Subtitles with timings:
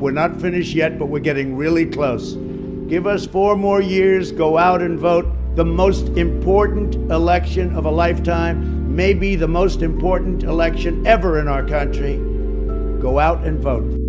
[0.00, 2.36] We're not finished yet, but we're getting really close.
[2.88, 5.26] Give us four more years, go out and vote.
[5.56, 11.64] The most important election of a lifetime, maybe the most important election ever in our
[11.66, 12.18] country.
[13.00, 14.06] Go out and vote.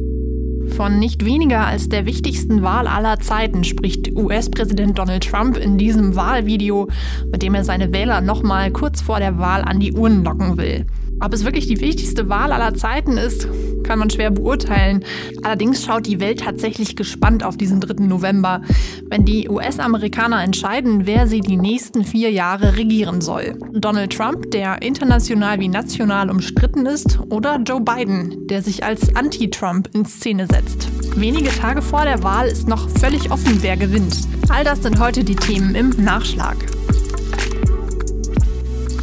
[0.76, 6.18] Von nicht weniger als der wichtigsten Wahl aller Zeiten spricht US-Präsident Donald Trump in diesem
[6.18, 6.90] Wahlvideo,
[7.32, 10.86] mit dem er seine Wähler nochmal kurz vor der Wahl an die Urnen locken will.
[11.20, 13.48] Ob es wirklich die wichtigste Wahl aller Zeiten ist,
[13.84, 15.04] kann man schwer beurteilen.
[15.44, 18.04] Allerdings schaut die Welt tatsächlich gespannt auf diesen 3.
[18.06, 18.62] November,
[19.10, 23.58] wenn die US-Amerikaner entscheiden, wer sie die nächsten vier Jahre regieren soll.
[23.74, 29.90] Donald Trump, der international wie national umstritten ist, oder Joe Biden, der sich als Anti-Trump
[29.94, 30.88] in Szene setzt.
[31.20, 34.18] Wenige Tage vor der Wahl ist noch völlig offen, wer gewinnt.
[34.50, 36.77] All das sind heute die Themen im Nachschlag.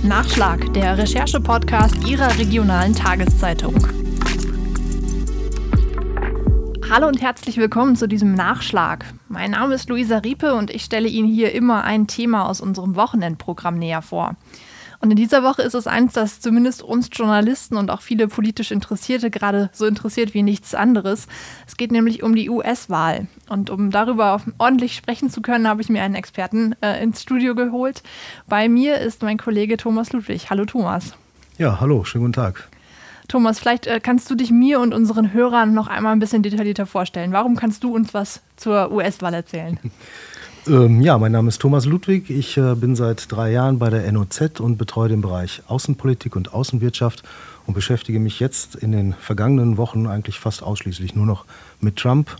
[0.04, 3.74] Nachschlag, der Recherche-Podcast Ihrer regionalen Tageszeitung.
[6.90, 9.06] Hallo und herzlich willkommen zu diesem Nachschlag.
[9.30, 12.96] Mein Name ist Luisa Riepe und ich stelle Ihnen hier immer ein Thema aus unserem
[12.96, 14.36] Wochenendprogramm näher vor.
[15.04, 18.70] Und in dieser Woche ist es eins, das zumindest uns Journalisten und auch viele politisch
[18.70, 21.26] Interessierte gerade so interessiert wie nichts anderes.
[21.66, 23.26] Es geht nämlich um die US-Wahl.
[23.50, 27.54] Und um darüber ordentlich sprechen zu können, habe ich mir einen Experten äh, ins Studio
[27.54, 28.02] geholt.
[28.48, 30.48] Bei mir ist mein Kollege Thomas Ludwig.
[30.48, 31.12] Hallo Thomas.
[31.58, 32.70] Ja, hallo, schönen guten Tag.
[33.28, 36.86] Thomas, vielleicht äh, kannst du dich mir und unseren Hörern noch einmal ein bisschen detaillierter
[36.86, 37.32] vorstellen.
[37.32, 39.78] Warum kannst du uns was zur US-Wahl erzählen?
[40.66, 42.30] Ähm, ja, mein Name ist Thomas Ludwig.
[42.30, 46.54] Ich äh, bin seit drei Jahren bei der NOZ und betreue den Bereich Außenpolitik und
[46.54, 47.22] Außenwirtschaft
[47.66, 51.44] und beschäftige mich jetzt in den vergangenen Wochen eigentlich fast ausschließlich nur noch
[51.80, 52.36] mit Trump.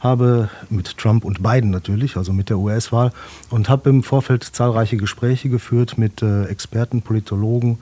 [0.00, 3.12] Habe mit Trump und Biden natürlich, also mit der US-Wahl,
[3.50, 7.78] und habe im Vorfeld zahlreiche Gespräche geführt mit äh, Experten, Politologen,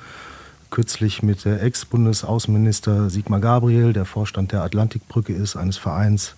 [0.71, 6.35] kürzlich mit der Ex-Bundesaußenminister Sigmar Gabriel, der Vorstand der Atlantikbrücke ist, eines Vereins,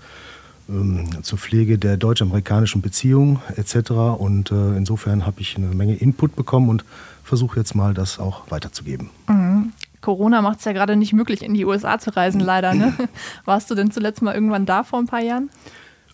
[0.68, 3.90] ähm, zur Pflege der deutsch-amerikanischen Beziehungen etc.
[4.18, 6.84] Und äh, insofern habe ich eine Menge Input bekommen und
[7.24, 9.10] versuche jetzt mal, das auch weiterzugeben.
[9.28, 9.72] Mhm.
[10.00, 12.74] Corona macht es ja gerade nicht möglich, in die USA zu reisen, leider.
[12.74, 12.94] Ne?
[13.44, 15.50] Warst du denn zuletzt mal irgendwann da vor ein paar Jahren?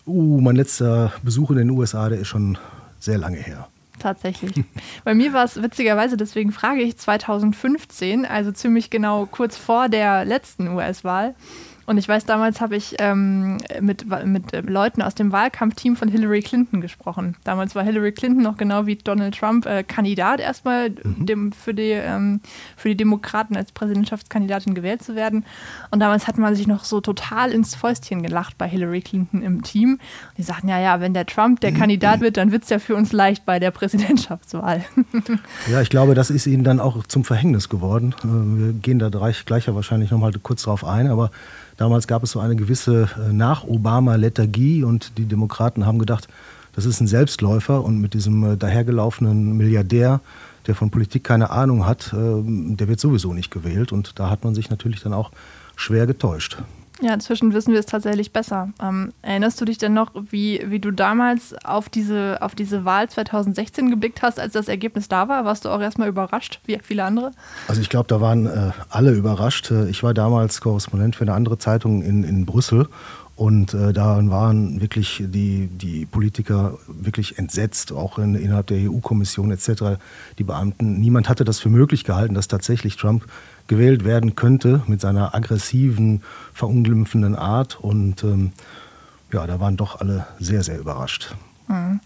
[0.07, 2.57] Uh, mein letzter Besuch in den USA, der ist schon
[2.99, 3.67] sehr lange her.
[3.99, 4.63] Tatsächlich.
[5.03, 10.25] Bei mir war es witzigerweise, deswegen frage ich 2015, also ziemlich genau kurz vor der
[10.25, 11.35] letzten US-Wahl.
[11.85, 16.41] Und ich weiß, damals habe ich ähm, mit, mit Leuten aus dem Wahlkampfteam von Hillary
[16.41, 17.35] Clinton gesprochen.
[17.43, 21.25] Damals war Hillary Clinton noch genau wie Donald Trump äh, Kandidat erstmal mhm.
[21.25, 22.41] dem, für, die, ähm,
[22.75, 25.45] für die Demokraten als Präsidentschaftskandidatin gewählt zu werden.
[25.91, 29.61] Und damals hat man sich noch so total ins Fäustchen gelacht bei Hillary Clinton im
[29.61, 29.93] Team.
[29.93, 32.79] Und die sagten, ja, ja, wenn der Trump der Kandidat wird, dann wird es ja
[32.79, 34.83] für uns leicht bei der Präsidentschaftswahl.
[35.71, 38.15] ja, ich glaube, das ist ihnen dann auch zum Verhängnis geworden.
[38.23, 41.29] Äh, wir gehen da gleich, gleich ja wahrscheinlich nochmal kurz drauf ein, aber
[41.77, 46.27] Damals gab es so eine gewisse äh, Nach-Obama-Lethargie und die Demokraten haben gedacht,
[46.73, 50.21] das ist ein Selbstläufer und mit diesem äh, dahergelaufenen Milliardär,
[50.67, 53.91] der von Politik keine Ahnung hat, äh, der wird sowieso nicht gewählt.
[53.91, 55.31] Und da hat man sich natürlich dann auch
[55.75, 56.57] schwer getäuscht.
[57.01, 58.69] Ja, inzwischen wissen wir es tatsächlich besser.
[58.81, 63.09] Ähm, erinnerst du dich denn noch, wie, wie du damals auf diese, auf diese Wahl
[63.09, 65.43] 2016 geblickt hast, als das Ergebnis da war?
[65.43, 67.31] Warst du auch erstmal überrascht, wie viele andere?
[67.67, 69.71] Also ich glaube, da waren äh, alle überrascht.
[69.71, 72.87] Äh, ich war damals Korrespondent für eine andere Zeitung in, in Brüssel
[73.35, 79.51] und äh, da waren wirklich die, die Politiker wirklich entsetzt, auch in, innerhalb der EU-Kommission
[79.51, 79.99] etc.,
[80.37, 80.99] die Beamten.
[81.01, 83.25] Niemand hatte das für möglich gehalten, dass tatsächlich Trump
[83.67, 86.21] gewählt werden könnte mit seiner aggressiven,
[86.53, 87.79] verunglimpfenden Art.
[87.79, 88.51] Und ähm,
[89.31, 91.35] ja, da waren doch alle sehr, sehr überrascht.
[91.67, 91.99] Mhm.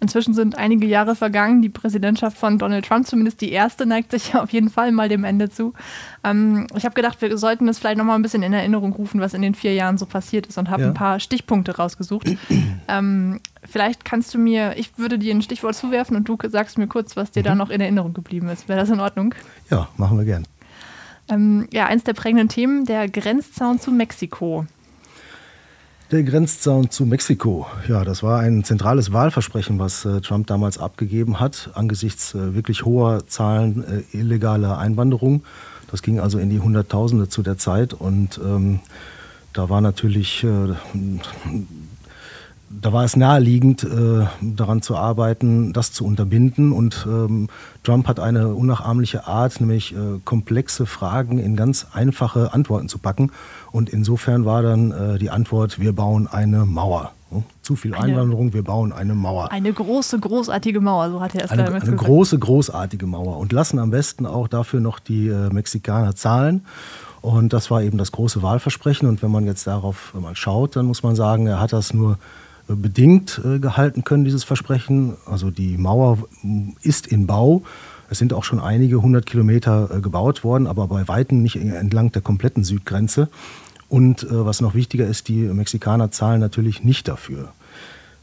[0.00, 1.62] Inzwischen sind einige Jahre vergangen.
[1.62, 5.24] Die Präsidentschaft von Donald Trump, zumindest die erste, neigt sich auf jeden Fall mal dem
[5.24, 5.72] Ende zu.
[6.24, 9.20] Ähm, ich habe gedacht, wir sollten das vielleicht noch mal ein bisschen in Erinnerung rufen,
[9.20, 10.88] was in den vier Jahren so passiert ist und habe ja.
[10.88, 12.28] ein paar Stichpunkte rausgesucht.
[12.88, 16.88] ähm, vielleicht kannst du mir, ich würde dir ein Stichwort zuwerfen und du sagst mir
[16.88, 17.44] kurz, was dir mhm.
[17.44, 18.68] da noch in Erinnerung geblieben ist.
[18.68, 19.34] Wäre das in Ordnung?
[19.70, 20.44] Ja, machen wir gern.
[21.28, 24.66] Ähm, ja, eins der prägenden Themen, der Grenzzaun zu Mexiko.
[26.10, 27.66] Der Grenzzaun zu Mexiko.
[27.88, 32.84] Ja, das war ein zentrales Wahlversprechen, was äh, Trump damals abgegeben hat, angesichts äh, wirklich
[32.84, 35.42] hoher Zahlen äh, illegaler Einwanderung.
[35.90, 38.80] Das ging also in die Hunderttausende zu der Zeit und ähm,
[39.54, 40.74] da war natürlich äh,
[42.80, 46.72] da war es naheliegend, äh, daran zu arbeiten, das zu unterbinden.
[46.72, 47.48] Und ähm,
[47.82, 53.32] Trump hat eine unnachahmliche Art, nämlich äh, komplexe Fragen in ganz einfache Antworten zu packen.
[53.70, 57.12] Und insofern war dann äh, die Antwort, wir bauen eine Mauer.
[57.62, 59.50] Zu viel eine, Einwanderung, wir bauen eine Mauer.
[59.50, 63.80] Eine große, großartige Mauer, so hat er es Eine, eine große, großartige Mauer und lassen
[63.80, 66.64] am besten auch dafür noch die äh, Mexikaner zahlen.
[67.22, 69.08] Und das war eben das große Wahlversprechen.
[69.08, 72.18] Und wenn man jetzt darauf mal schaut, dann muss man sagen, er hat das nur
[72.68, 75.14] bedingt äh, gehalten können, dieses Versprechen.
[75.26, 76.18] Also die Mauer
[76.82, 77.62] ist in Bau.
[78.10, 82.12] Es sind auch schon einige hundert Kilometer äh, gebaut worden, aber bei Weitem nicht entlang
[82.12, 83.28] der kompletten Südgrenze.
[83.88, 87.52] Und was noch wichtiger ist, die Mexikaner zahlen natürlich nicht dafür.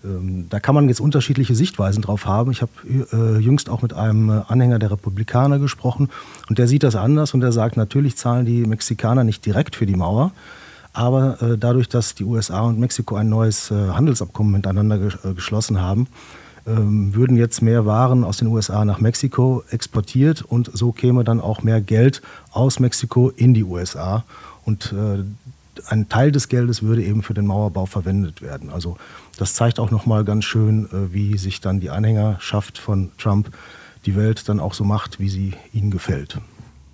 [0.04, 2.52] Ähm, da kann man jetzt unterschiedliche Sichtweisen drauf haben.
[2.52, 2.72] Ich habe
[3.14, 6.10] äh, jüngst auch mit einem äh, Anhänger der Republikaner gesprochen
[6.50, 9.86] und der sieht das anders und der sagt, natürlich zahlen die Mexikaner nicht direkt für
[9.86, 10.32] die Mauer,
[10.94, 15.34] aber äh, dadurch, dass die USA und Mexiko ein neues äh, Handelsabkommen miteinander ge äh,
[15.34, 16.08] geschlossen haben,
[16.68, 21.40] ähm, würden jetzt mehr Waren aus den USA nach Mexiko exportiert und so käme dann
[21.40, 22.22] auch mehr Geld
[22.52, 24.24] aus Mexiko in die USA.
[24.66, 25.24] Und äh,
[25.88, 28.70] ein Teil des Geldes würde eben für den Mauerbau verwendet werden.
[28.70, 28.98] Also
[29.38, 33.52] das zeigt auch nochmal ganz schön, äh, wie sich dann die Anhängerschaft von Trump
[34.06, 36.40] die Welt dann auch so macht, wie sie ihnen gefällt.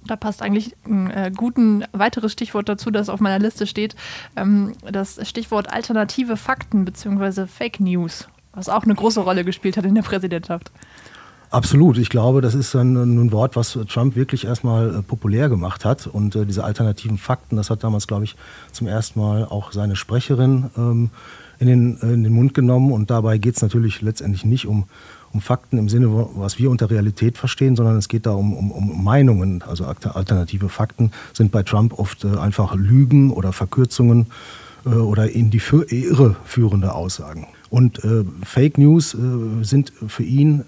[0.07, 3.95] Da passt eigentlich ein äh, guten weiteres Stichwort dazu, das auf meiner Liste steht.
[4.35, 7.47] Ähm, das Stichwort alternative Fakten bzw.
[7.47, 10.71] Fake News, was auch eine große Rolle gespielt hat in der Präsidentschaft.
[11.49, 11.97] Absolut.
[11.97, 16.05] Ich glaube, das ist ein, ein Wort, was Trump wirklich erstmal äh, populär gemacht hat.
[16.07, 18.35] Und äh, diese alternativen Fakten, das hat damals, glaube ich,
[18.73, 21.09] zum ersten Mal auch seine Sprecherin ähm,
[21.59, 22.91] in, den, äh, in den Mund genommen.
[22.91, 24.87] Und dabei geht es natürlich letztendlich nicht um,
[25.37, 28.71] um Fakten im Sinne, was wir unter Realität verstehen, sondern es geht da um, um,
[28.71, 29.61] um Meinungen.
[29.61, 34.25] Also alternative Fakten sind bei Trump oft äh, einfach Lügen oder Verkürzungen
[34.85, 37.45] äh, oder in die irreführende Aussagen.
[37.69, 39.15] Und äh, Fake News
[39.61, 40.63] sind für ihn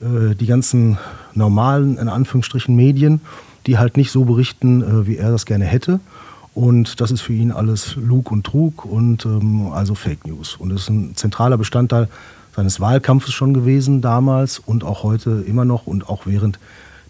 [0.00, 0.96] äh, die ganzen
[1.34, 3.20] normalen, in Anführungsstrichen, Medien,
[3.66, 6.00] die halt nicht so berichten, äh, wie er das gerne hätte.
[6.54, 10.56] Und das ist für ihn alles Lug und Trug und ähm, also Fake News.
[10.56, 12.08] Und das ist ein zentraler Bestandteil
[12.58, 16.58] seines Wahlkampfes schon gewesen damals und auch heute immer noch und auch während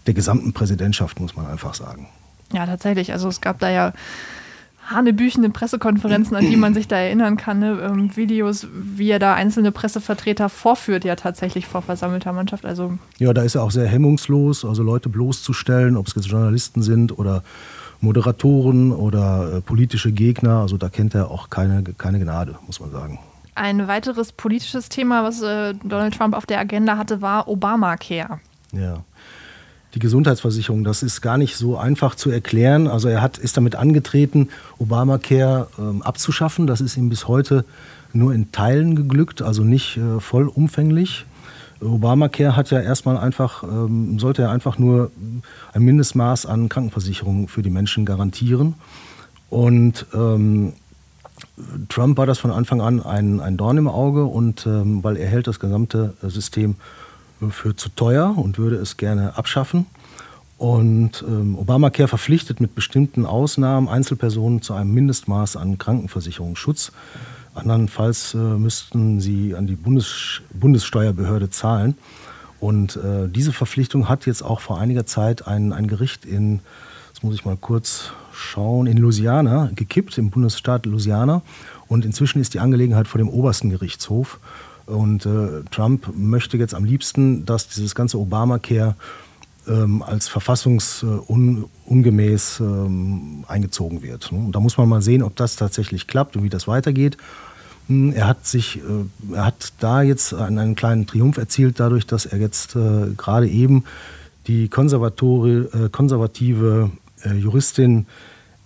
[0.05, 2.07] der gesamten Präsidentschaft, muss man einfach sagen.
[2.53, 3.13] Ja, tatsächlich.
[3.13, 3.93] Also es gab da ja
[4.85, 7.79] hanebüchende Pressekonferenzen, an die man sich da erinnern kann, ne?
[7.81, 12.63] ähm, Videos, wie er da einzelne Pressevertreter vorführt, ja tatsächlich vor versammelter Mannschaft.
[12.63, 16.83] Also ja, da ist er auch sehr hemmungslos, also Leute bloßzustellen, ob es jetzt Journalisten
[16.83, 17.41] sind oder
[18.01, 20.59] Moderatoren oder äh, politische Gegner.
[20.59, 23.17] Also da kennt er auch keine, keine Gnade, muss man sagen.
[23.59, 28.39] Ein weiteres politisches Thema, was äh, Donald Trump auf der Agenda hatte, war Obamacare.
[28.71, 29.03] Ja
[29.95, 30.83] die Gesundheitsversicherung.
[30.83, 32.87] Das ist gar nicht so einfach zu erklären.
[32.87, 36.67] Also er hat, ist damit angetreten, Obamacare ähm, abzuschaffen.
[36.67, 37.65] Das ist ihm bis heute
[38.13, 41.25] nur in Teilen geglückt, also nicht äh, vollumfänglich.
[41.81, 45.11] Obamacare hat ja erstmal einfach, ähm, sollte er einfach nur
[45.73, 48.75] ein Mindestmaß an Krankenversicherungen für die Menschen garantieren.
[49.49, 50.73] Und ähm,
[51.89, 55.27] Trump war das von Anfang an ein, ein Dorn im Auge und ähm, weil er
[55.27, 56.75] hält das gesamte System
[57.49, 59.85] für zu teuer und würde es gerne abschaffen.
[60.57, 66.91] Und ähm, Obamacare verpflichtet mit bestimmten Ausnahmen Einzelpersonen zu einem Mindestmaß an Krankenversicherungsschutz.
[67.55, 71.97] Andernfalls äh, müssten sie an die Bundes Bundessteuerbehörde zahlen.
[72.59, 76.59] Und äh, diese Verpflichtung hat jetzt auch vor einiger Zeit ein, ein Gericht in,
[77.13, 81.41] das muss ich mal kurz schauen, in Louisiana gekippt, im Bundesstaat Louisiana.
[81.87, 84.39] Und inzwischen ist die Angelegenheit vor dem obersten Gerichtshof.
[84.85, 88.95] Und äh, Trump möchte jetzt am liebsten, dass dieses ganze Obamacare
[89.67, 94.31] ähm, als verfassungsungemäß ähm, eingezogen wird.
[94.31, 97.17] Und da muss man mal sehen, ob das tatsächlich klappt und wie das weitergeht.
[97.87, 102.07] Hm, er hat sich, äh, er hat da jetzt einen, einen, kleinen Triumph erzielt, dadurch,
[102.07, 103.83] dass er jetzt äh, gerade eben
[104.47, 106.91] die äh, konservative
[107.23, 108.05] äh, Juristin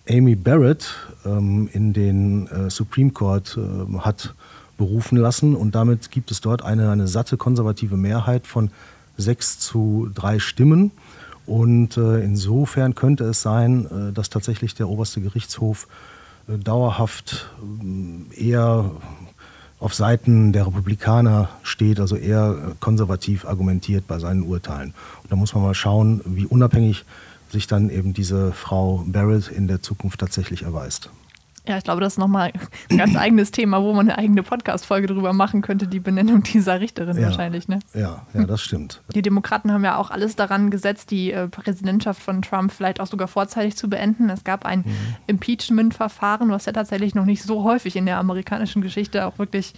[0.09, 0.93] Amy Barrett
[1.25, 4.33] ähm, in den äh, Supreme Court äh, hat
[4.77, 8.71] berufen lassen und damit gibt es dort eine, eine satte konservative Mehrheit von
[9.17, 10.91] sechs zu drei Stimmen.
[11.45, 15.87] Und äh, insofern könnte es sein, äh, dass tatsächlich der oberste Gerichtshof
[16.47, 18.91] äh, dauerhaft äh, eher
[19.79, 24.93] auf Seiten der Republikaner steht, also eher konservativ argumentiert bei seinen Urteilen.
[25.23, 27.03] Und da muss man mal schauen, wie unabhängig
[27.53, 31.09] sich dann eben diese Frau Barrett in der Zukunft tatsächlich erweist.
[31.65, 32.51] Ja, ich glaube, das ist nochmal
[32.89, 36.81] ein ganz eigenes Thema, wo man eine eigene Podcast-Folge drüber machen könnte, die Benennung dieser
[36.81, 37.69] Richterin ja, wahrscheinlich.
[37.69, 37.79] Ne?
[37.93, 39.01] Ja, ja, das stimmt.
[39.15, 43.07] Die Demokraten haben ja auch alles daran gesetzt, die äh, Präsidentschaft von Trump vielleicht auch
[43.07, 44.29] sogar vorzeitig zu beenden.
[44.29, 45.15] Es gab ein mhm.
[45.27, 49.73] Impeachment-Verfahren, was ja tatsächlich noch nicht so häufig in der amerikanischen Geschichte auch wirklich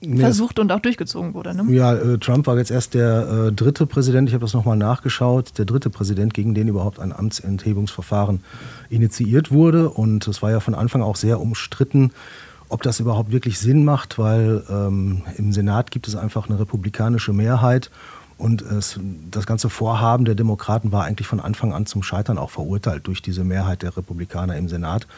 [0.00, 1.54] versucht und auch durchgezogen wurde.
[1.54, 1.72] Ne?
[1.74, 5.58] Ja, äh, Trump war jetzt erst der äh, dritte Präsident, ich habe das nochmal nachgeschaut,
[5.58, 8.40] der dritte Präsident, gegen den überhaupt ein Amtsenthebungsverfahren
[8.90, 9.90] initiiert wurde.
[9.90, 12.12] Und es war ja von Anfang auch sehr umstritten,
[12.68, 17.32] ob das überhaupt wirklich Sinn macht, weil ähm, im Senat gibt es einfach eine republikanische
[17.32, 17.90] Mehrheit
[18.38, 19.00] Und es,
[19.30, 23.20] das ganze Vorhaben der Demokraten war eigentlich von Anfang an zum Scheitern auch verurteilt durch
[23.20, 25.08] diese Mehrheit der Republikaner im Senat.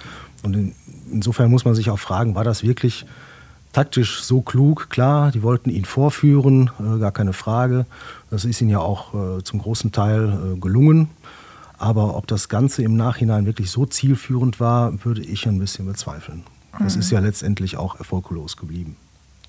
[0.42, 0.74] Und in,
[1.12, 3.04] insofern muss man sich auch fragen, war das wirklich
[3.72, 4.90] taktisch so klug?
[4.90, 7.86] Klar, die wollten ihn vorführen, äh, gar keine Frage.
[8.30, 11.10] Das ist ihnen ja auch äh, zum großen Teil äh, gelungen.
[11.78, 16.44] Aber ob das Ganze im Nachhinein wirklich so zielführend war, würde ich ein bisschen bezweifeln.
[16.78, 17.00] Das mhm.
[17.00, 18.96] ist ja letztendlich auch erfolglos geblieben.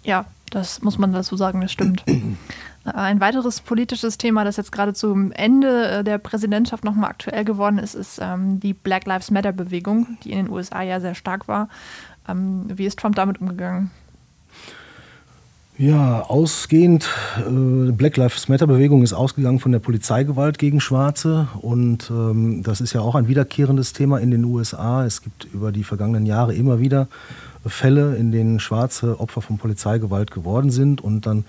[0.03, 2.03] Ja, das muss man dazu sagen, das stimmt.
[2.83, 7.77] Ein weiteres politisches Thema, das jetzt gerade zum Ende äh, der Präsidentschaft nochmal aktuell geworden
[7.77, 11.69] ist, ist ähm, die Black Lives Matter-Bewegung, die in den USA ja sehr stark war.
[12.27, 13.91] Ähm, wie ist Trump damit umgegangen?
[15.81, 17.09] Ja, ausgehend,
[17.39, 22.93] äh, Black Lives Matter-Bewegung ist ausgegangen von der Polizeigewalt gegen Schwarze und ähm, das ist
[22.93, 25.03] ja auch ein wiederkehrendes Thema in den USA.
[25.03, 27.07] Es gibt über die vergangenen Jahre immer wieder
[27.65, 31.01] Fälle, in denen Schwarze Opfer von Polizeigewalt geworden sind.
[31.01, 31.45] Und dann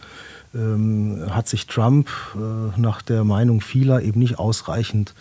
[0.55, 5.15] ähm, hat sich Trump äh, nach der Meinung vieler eben nicht ausreichend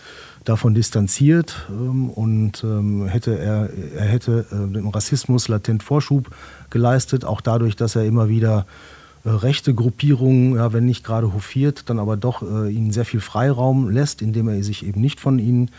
[0.46, 6.32] davon distanziert ähm, und ähm, hätte er, er hätte äh, dem Rassismus latent Vorschub
[6.70, 8.65] geleistet, auch dadurch, dass er immer wieder
[9.25, 13.89] rechte Gruppierungen, ja, wenn nicht gerade hofiert, dann aber doch äh, ihnen sehr viel Freiraum
[13.89, 15.69] lässt, indem er sich eben nicht von ihnen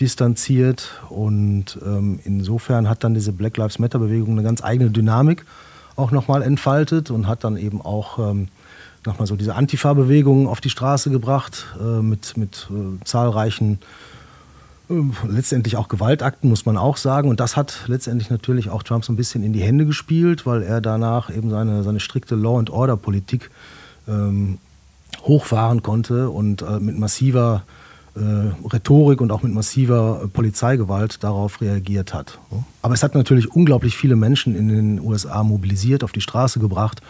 [0.00, 1.00] distanziert.
[1.08, 5.44] Und ähm, insofern hat dann diese Black Lives Matter-Bewegung eine ganz eigene Dynamik
[5.96, 8.48] auch nochmal entfaltet und hat dann eben auch ähm,
[9.04, 14.11] nochmal so diese Antifa-Bewegung auf die Straße gebracht äh, mit, mit äh, zahlreichen äh,
[15.28, 17.28] letztendlich auch Gewaltakten, muss man auch sagen.
[17.28, 20.62] Und das hat letztendlich natürlich auch Trump so ein bisschen in die Hände gespielt, weil
[20.62, 23.50] er danach eben seine, seine strikte Law-and-Order-Politik
[24.08, 24.58] ähm,
[25.22, 27.62] hochfahren konnte und äh, mit massiver
[28.14, 28.20] äh,
[28.72, 32.38] Rhetorik und auch mit massiver äh, Polizeigewalt darauf reagiert hat.
[32.82, 37.00] Aber es hat natürlich unglaublich viele Menschen in den USA mobilisiert, auf die Straße gebracht.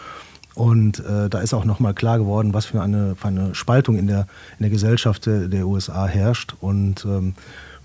[0.55, 4.07] Und äh, da ist auch nochmal klar geworden, was für eine, für eine Spaltung in
[4.07, 4.27] der,
[4.59, 6.55] in der Gesellschaft der, der USA herrscht.
[6.61, 7.33] Und ähm,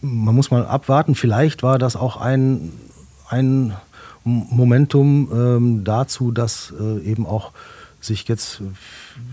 [0.01, 2.73] man muss mal abwarten, vielleicht war das auch ein,
[3.29, 3.75] ein
[4.25, 7.53] Momentum ähm, dazu, dass äh, eben auch
[8.01, 8.63] sich jetzt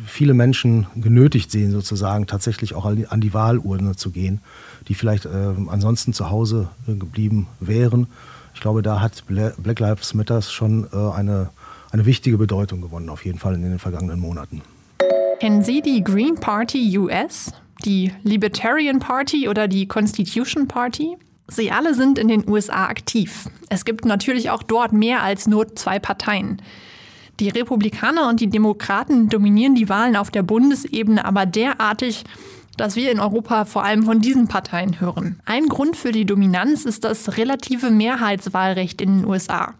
[0.05, 4.41] viele Menschen genötigt sehen, sozusagen tatsächlich auch an die Wahlurne zu gehen,
[4.88, 8.07] die vielleicht äh, ansonsten zu Hause äh, geblieben wären.
[8.53, 11.50] Ich glaube, da hat Black Lives Matter schon äh, eine,
[11.91, 14.62] eine wichtige Bedeutung gewonnen, auf jeden Fall in den vergangenen Monaten.
[15.39, 17.51] Kennen Sie die Green Party US,
[17.84, 21.18] die Libertarian Party oder die Constitution Party?
[21.48, 23.50] Sie alle sind in den USA aktiv.
[23.70, 26.62] Es gibt natürlich auch dort mehr als nur zwei Parteien.
[27.42, 32.24] Die Republikaner und die Demokraten dominieren die Wahlen auf der Bundesebene aber derartig,
[32.77, 35.39] dass wir in Europa vor allem von diesen Parteien hören.
[35.46, 39.74] Ein Grund für die Dominanz ist das relative Mehrheitswahlrecht in den USA.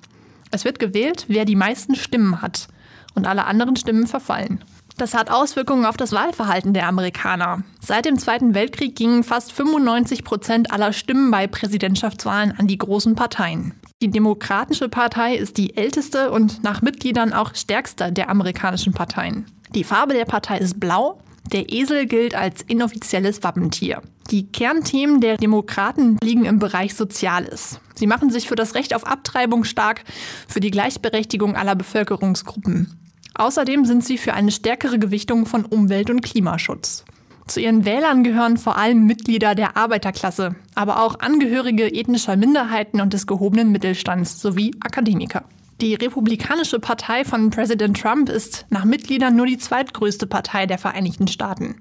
[0.52, 2.68] Es wird gewählt, wer die meisten Stimmen hat,
[3.16, 4.62] und alle anderen Stimmen verfallen.
[4.98, 7.64] Das hat Auswirkungen auf das Wahlverhalten der Amerikaner.
[7.82, 13.16] Seit dem Zweiten Weltkrieg gingen fast 95 Prozent aller Stimmen bei Präsidentschaftswahlen an die großen
[13.16, 13.74] Parteien.
[14.02, 19.46] Die Demokratische Partei ist die älteste und nach Mitgliedern auch stärkste der amerikanischen Parteien.
[19.74, 21.20] Die Farbe der Partei ist blau.
[21.52, 24.02] Der Esel gilt als inoffizielles Wappentier.
[24.32, 27.80] Die Kernthemen der Demokraten liegen im Bereich Soziales.
[27.94, 30.04] Sie machen sich für das Recht auf Abtreibung stark,
[30.48, 33.05] für die Gleichberechtigung aller Bevölkerungsgruppen.
[33.36, 37.04] Außerdem sind sie für eine stärkere Gewichtung von Umwelt- und Klimaschutz.
[37.48, 43.14] Zu ihren Wählern gehören vor allem Mitglieder der Arbeiterklasse, aber auch Angehörige ethnischer Minderheiten und
[43.14, 45.44] des gehobenen Mittelstands sowie Akademiker.
[45.82, 51.28] Die Republikanische Partei von Präsident Trump ist nach Mitgliedern nur die zweitgrößte Partei der Vereinigten
[51.28, 51.76] Staaten.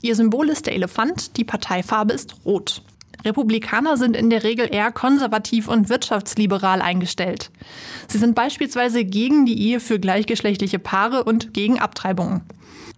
[0.00, 2.82] Ihr Symbol ist der Elefant, die Parteifarbe ist rot.
[3.24, 7.50] Republikaner sind in der Regel eher konservativ und wirtschaftsliberal eingestellt.
[8.08, 12.42] Sie sind beispielsweise gegen die Ehe für gleichgeschlechtliche Paare und gegen Abtreibungen.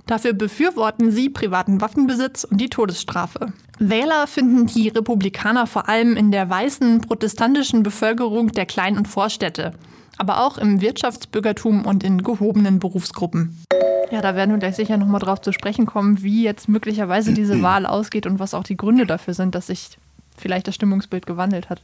[0.06, 3.52] Dafür befürworten sie privaten Waffenbesitz und die Todesstrafe.
[3.78, 9.73] Wähler finden die Republikaner vor allem in der weißen protestantischen Bevölkerung der Klein- und Vorstädte,
[10.16, 13.64] aber auch im Wirtschaftsbürgertum und in gehobenen Berufsgruppen.
[14.12, 17.61] Ja, da werden wir gleich sicher nochmal drauf zu sprechen kommen, wie jetzt möglicherweise diese
[17.62, 19.99] Wahl ausgeht und was auch die Gründe dafür sind, dass sich
[20.40, 21.83] vielleicht das Stimmungsbild gewandelt hat.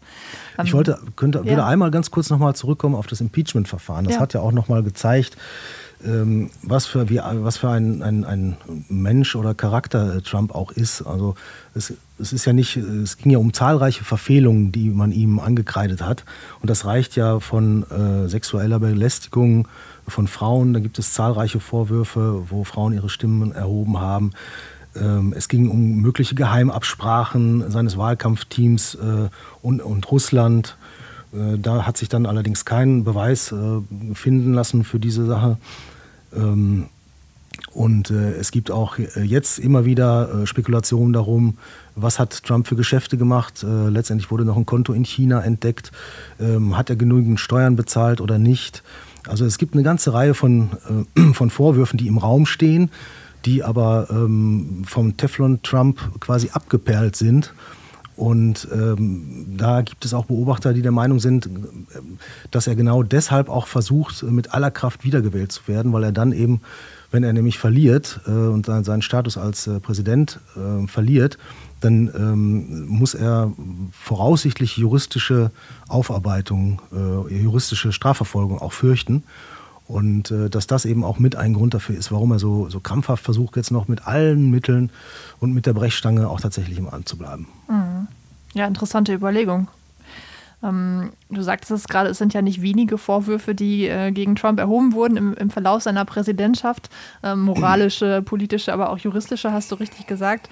[0.63, 1.45] Ich ähm, wollte, könnte, ja.
[1.47, 4.05] würde einmal ganz kurz nochmal zurückkommen auf das Impeachment-Verfahren.
[4.05, 4.21] Das ja.
[4.21, 5.37] hat ja auch nochmal gezeigt,
[6.05, 8.57] ähm, was für, wie, was für ein, ein, ein
[8.89, 11.03] Mensch oder Charakter äh, Trump auch ist.
[11.03, 11.35] Also
[11.75, 16.03] es, es ist ja nicht, es ging ja um zahlreiche Verfehlungen, die man ihm angekreidet
[16.03, 16.25] hat.
[16.61, 19.69] Und das reicht ja von äh, sexueller Belästigung
[20.09, 20.73] von Frauen.
[20.73, 24.33] Da gibt es zahlreiche Vorwürfe, wo Frauen ihre Stimmen erhoben haben.
[24.97, 29.29] Ähm, es ging um mögliche Geheimabsprachen seines Wahlkampfteams äh,
[29.63, 30.77] und, Russland.
[31.33, 33.81] Äh, da hat sich dann allerdings kein Beweis äh,
[34.15, 35.57] finden lassen für diese Sache.
[36.37, 36.87] Ähm,
[37.75, 41.57] Und es gibt auch jetzt immer wieder Spekulationen darum,
[41.95, 43.65] was hat Trump für Geschäfte gemacht.
[43.65, 45.91] Letztendlich wurde noch ein Konto in China entdeckt.
[46.39, 48.83] Ähm, hat er genügend Steuern bezahlt oder nicht?
[49.27, 50.71] Also es gibt eine ganze Reihe von,
[51.33, 52.91] von Vorwürfen, die im Raum stehen,
[53.45, 57.55] die aber ähm, vom Teflon-Trump quasi abgeperlt sind.
[58.15, 61.49] Und ähm, da gibt es auch Beobachter, die der Meinung sind,
[62.51, 66.33] dass er genau deshalb auch versucht, mit aller Kraft wiedergewählt zu werden, weil er dann
[66.33, 66.61] eben
[67.13, 71.39] wenn er nämlich verliert äh, und seinen Status als äh, Präsident äh, verliert,
[71.81, 73.53] dann ähm, muss er
[73.93, 75.51] voraussichtlich juristische
[75.89, 79.25] Aufarbeitung, äh, juristische Strafverfolgung auch fürchten.
[79.93, 82.81] Und äh, dass das eben auch mit ein Grund dafür ist, warum er so, so
[82.81, 84.91] krampfhaft versucht, jetzt noch mit allen Mitteln
[85.39, 87.47] und mit der Brechstange auch tatsächlich im Amt zu bleiben.
[87.69, 88.09] Mhm.
[88.55, 89.69] Ja, interessante Überlegung.
[90.63, 94.59] Ähm, du sagtest es gerade, es sind ja nicht wenige Vorwürfe, die äh, gegen Trump
[94.61, 96.89] erhoben wurden im, im Verlauf seiner Präsidentschaft.
[97.23, 100.49] Ähm, moralische, politische, aber auch juristische, hast du richtig gesagt.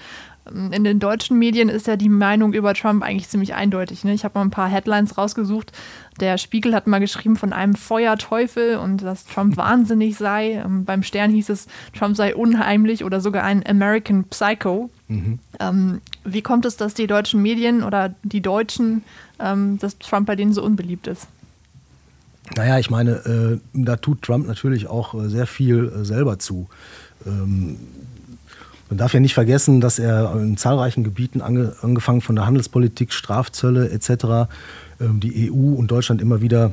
[0.49, 4.05] Ähm, in den deutschen Medien ist ja die Meinung über Trump eigentlich ziemlich eindeutig.
[4.05, 4.15] Ne?
[4.15, 5.73] Ich habe mal ein paar Headlines rausgesucht.
[6.21, 10.63] Der Spiegel hat mal geschrieben von einem Feuerteufel und dass Trump wahnsinnig sei.
[10.65, 11.67] Ähm, beim Stern hieß es,
[11.97, 14.91] Trump sei unheimlich oder sogar ein American Psycho.
[15.09, 15.39] Mhm.
[15.59, 19.03] Ähm, wie kommt es, dass die deutschen Medien oder die Deutschen,
[19.39, 21.27] ähm, dass Trump bei denen so unbeliebt ist?
[22.57, 26.69] Naja, ich meine, äh, da tut Trump natürlich auch äh, sehr viel äh, selber zu.
[27.27, 27.77] Ähm,
[28.91, 33.13] man darf ja nicht vergessen, dass er in zahlreichen Gebieten, ange, angefangen von der Handelspolitik,
[33.13, 34.51] Strafzölle etc.,
[35.01, 36.73] ähm, die EU und Deutschland immer wieder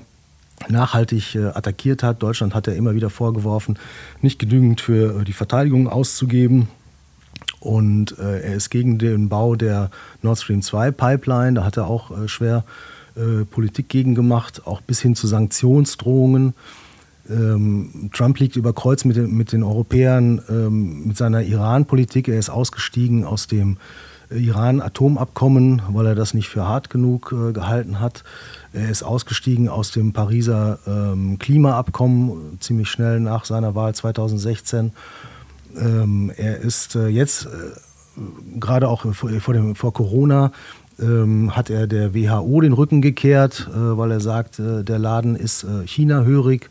[0.68, 2.24] nachhaltig äh, attackiert hat.
[2.24, 3.78] Deutschland hat er immer wieder vorgeworfen,
[4.22, 6.70] nicht genügend für äh, die Verteidigung auszugeben.
[7.60, 9.92] Und äh, er ist gegen den Bau der
[10.24, 11.54] Nord Stream 2 Pipeline.
[11.54, 12.64] Da hat er auch schwer
[13.50, 16.54] Politik gegen gemacht, auch bis hin zu Sanktionsdrohungen.
[17.30, 22.28] Ähm, Trump liegt über Kreuz mit den, mit den Europäern ähm, mit seiner Iran-Politik.
[22.28, 23.78] Er ist ausgestiegen aus dem
[24.32, 28.24] äh, Iran-Atomabkommen, weil er das nicht für hart genug äh, gehalten hat.
[28.74, 34.92] Er ist ausgestiegen aus dem Pariser ähm, Klimaabkommen ziemlich schnell nach seiner Wahl 2016
[35.80, 37.50] ähm, er ist äh, jetzt äh,
[38.60, 40.52] gerade auch vor, vor, dem, vor Corona
[41.00, 45.36] ähm, hat er der WHO den Rücken gekehrt, äh, weil er sagt, äh, der Laden
[45.36, 46.70] ist China-hörig.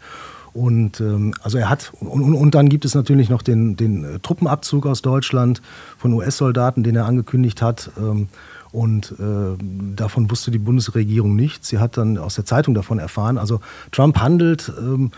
[0.56, 4.04] Und ähm, also er hat, und, und, und, dann gibt es natürlich noch den, den
[4.04, 5.60] äh, Truppenabzug aus Deutschland
[5.98, 7.90] von US-Soldaten, den er angekündigt hat.
[7.98, 8.28] Ähm,
[8.72, 11.68] und äh, davon wusste die Bundesregierung nichts.
[11.68, 13.36] Sie hat dann aus der Zeitung davon erfahren.
[13.36, 13.60] Also
[13.92, 15.10] Trump handelt ähm,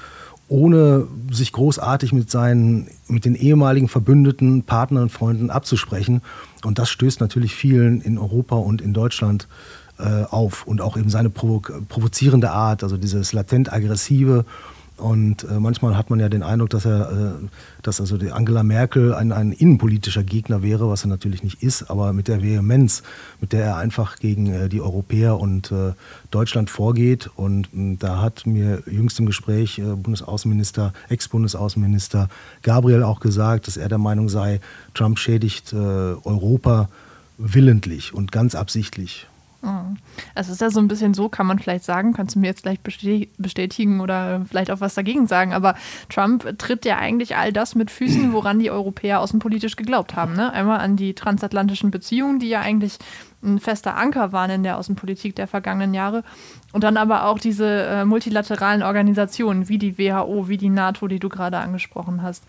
[0.48, 6.20] ohne sich großartig mit seinen, mit den ehemaligen Verbündeten, Partnern und Freunden abzusprechen.
[6.64, 9.46] Und das stößt natürlich vielen in Europa und in Deutschland
[9.98, 10.66] äh, auf.
[10.66, 14.44] Und auch eben seine provo provozierende Art, also dieses latent aggressive
[14.98, 17.46] und äh, manchmal hat man ja den Eindruck, dass er, äh,
[17.82, 21.90] dass also die Angela Merkel ein, ein innenpolitischer Gegner wäre, was er natürlich nicht ist,
[21.90, 23.02] aber mit der Vehemenz,
[23.40, 25.92] mit der er einfach gegen äh, die Europäer und äh,
[26.30, 27.30] Deutschland vorgeht.
[27.36, 32.28] Und da hat mir jüngst im Gespräch äh, Bundesaußenminister, Ex-Bundesaußenminister
[32.62, 34.60] Gabriel auch gesagt, dass er der Meinung sei,
[34.94, 36.88] Trump schädigt äh, Europa
[37.38, 39.28] willentlich und ganz absichtlich.
[40.34, 42.48] Also es ist ja so ein bisschen so, kann man vielleicht sagen, kannst du mir
[42.48, 45.74] jetzt gleich bestätigen oder vielleicht auch was dagegen sagen, aber
[46.08, 50.34] Trump tritt ja eigentlich all das mit Füßen, woran die Europäer außenpolitisch geglaubt haben.
[50.34, 50.52] Ne?
[50.52, 52.98] Einmal an die transatlantischen Beziehungen, die ja eigentlich
[53.42, 56.24] ein fester Anker waren in der Außenpolitik der vergangenen Jahre.
[56.72, 61.18] Und dann aber auch diese äh, multilateralen Organisationen wie die WHO, wie die NATO, die
[61.18, 62.44] du gerade angesprochen hast.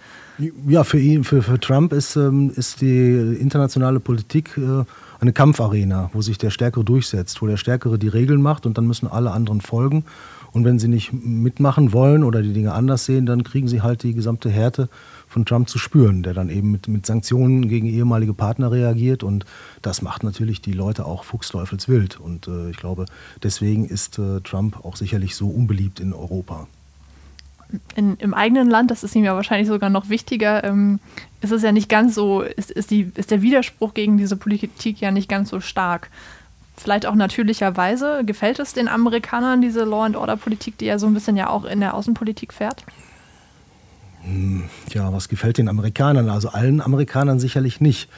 [0.67, 4.83] Ja, für ihn, für, für Trump ist, ähm, ist die internationale Politik äh,
[5.19, 8.87] eine Kampfarena, wo sich der Stärkere durchsetzt, wo der Stärkere die Regeln macht und dann
[8.87, 10.05] müssen alle anderen folgen.
[10.51, 14.01] Und wenn sie nicht mitmachen wollen oder die Dinge anders sehen, dann kriegen sie halt
[14.01, 14.89] die gesamte Härte
[15.27, 19.23] von Trump zu spüren, der dann eben mit, mit Sanktionen gegen ehemalige Partner reagiert.
[19.23, 19.45] Und
[19.83, 22.19] das macht natürlich die Leute auch fuchsteufelswild.
[22.19, 23.05] Und äh, ich glaube,
[23.43, 26.67] deswegen ist äh, Trump auch sicherlich so unbeliebt in Europa
[27.95, 30.99] in, im eigenen Land, das ist ihm ja wahrscheinlich sogar noch wichtiger, ähm,
[31.41, 34.99] ist es ja nicht ganz so, ist, ist, die, ist der Widerspruch gegen diese Politik
[35.01, 36.09] ja nicht ganz so stark.
[36.75, 38.23] Vielleicht auch natürlicherweise.
[38.25, 41.49] Gefällt es den Amerikanern, diese Law and Order Politik, die ja so ein bisschen ja
[41.49, 42.83] auch in der Außenpolitik fährt?
[44.23, 46.29] Hm, ja, was gefällt den Amerikanern?
[46.29, 48.09] Also allen Amerikanern sicherlich nicht.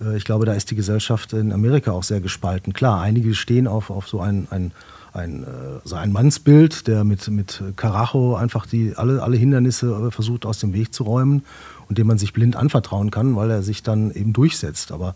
[0.00, 2.72] Äh, ich glaube, da ist die Gesellschaft in Amerika auch sehr gespalten.
[2.72, 4.72] Klar, einige stehen auf, auf so ein, ein
[5.12, 5.46] ein,
[5.84, 10.72] so ein Mannsbild, der mit, mit Karacho einfach die, alle, alle Hindernisse versucht aus dem
[10.72, 11.42] Weg zu räumen
[11.88, 14.92] und dem man sich blind anvertrauen kann, weil er sich dann eben durchsetzt.
[14.92, 15.14] Aber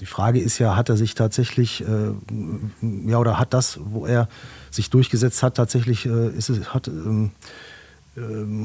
[0.00, 2.12] die Frage ist ja, hat er sich tatsächlich, äh,
[3.08, 4.28] ja, oder hat das, wo er
[4.70, 7.30] sich durchgesetzt hat, tatsächlich, äh, ist es, hat, ähm,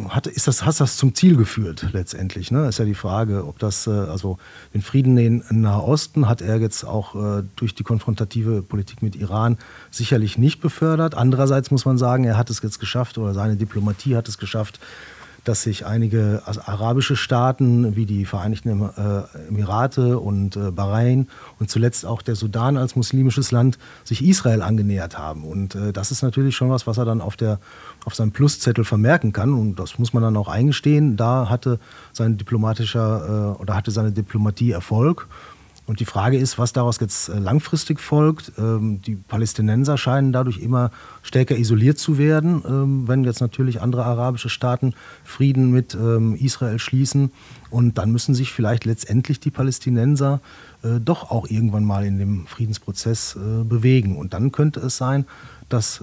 [0.10, 2.52] hat, ist das, hat das zum Ziel geführt letztendlich?
[2.52, 2.68] Ne?
[2.68, 4.38] Ist ja die Frage, ob das, äh, also
[4.74, 9.58] den Frieden in Nahosten hat er jetzt auch äh, durch die konfrontative Politik mit Iran
[9.90, 11.16] sicherlich nicht befördert.
[11.16, 14.82] Andererseits muss man sagen, er hat es jetzt geschafft oder seine Diplomatie hat es geschafft,
[15.48, 21.28] dass sich einige arabische Staaten wie die Vereinigten äh, Emirate und äh, Bahrain
[21.60, 25.44] und zuletzt auch der Sudan als muslimisches Land sich Israel angenähert haben.
[25.44, 27.60] Und äh, das ist natürlich schon was, was er dann auf, der,
[28.06, 29.54] auf seinem Pluszettel vermerken kann.
[29.54, 31.16] Und das muss man dann auch eingestehen.
[31.16, 31.80] Da hatte
[32.12, 35.28] sein diplomatischer oder hatte seine Diplomatie Erfolg.
[35.88, 38.52] Und die Frage ist, was daraus jetzt äh, langfristig folgt.
[38.58, 40.92] Ähm, die Palästinenser scheinen dadurch immer
[41.24, 46.78] stärker isoliert zu werden, ähm, wenn jetzt natürlich andere arabische Staaten Frieden mit ähm, Israel
[46.78, 47.32] schließen.
[47.70, 50.42] Und dann müssen sich vielleicht letztendlich die Palästinenser
[50.84, 54.18] äh, doch auch irgendwann mal in dem Friedensprozess äh, bewegen.
[54.18, 55.26] Und dann könnte es sein,
[55.70, 56.02] dass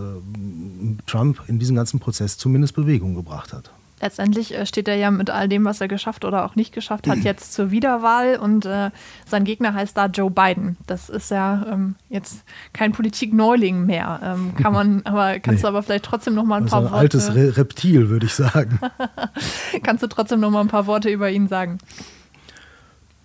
[1.07, 5.31] Trump in diesen ganzen Prozess zumindest Bewegung gebracht hat letztendlich äh, steht er ja mit
[5.31, 8.91] all dem, was er geschafft oder auch nicht geschafft hat, jetzt zur Wiederwahl und äh,
[9.27, 10.77] sein Gegner heißt da Joe Biden.
[10.87, 14.21] Das ist ja ähm, jetzt kein Politikneuling mehr.
[14.23, 15.63] Ähm, kann man, aber kannst nee.
[15.63, 16.99] du aber vielleicht trotzdem noch mal ein also paar ein Worte.
[16.99, 18.79] Altes Re Reptil, würde ich sagen.
[19.83, 21.79] kannst du trotzdem noch mal ein paar Worte über ihn sagen?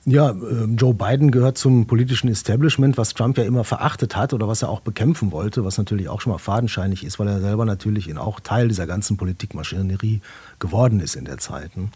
[0.10, 4.48] Ja, ähm, Joe Biden gehört zum politischen Establishment, was Trump ja immer verachtet hat oder
[4.48, 7.64] was er auch bekämpfen wollte, was natürlich auch schon mal fadenscheinig ist, weil er selber
[7.64, 10.22] natürlich auch Teil dieser ganzen Politikmaschinerie
[10.58, 11.78] geworden ist in der Zeit.
[11.78, 11.90] Ne?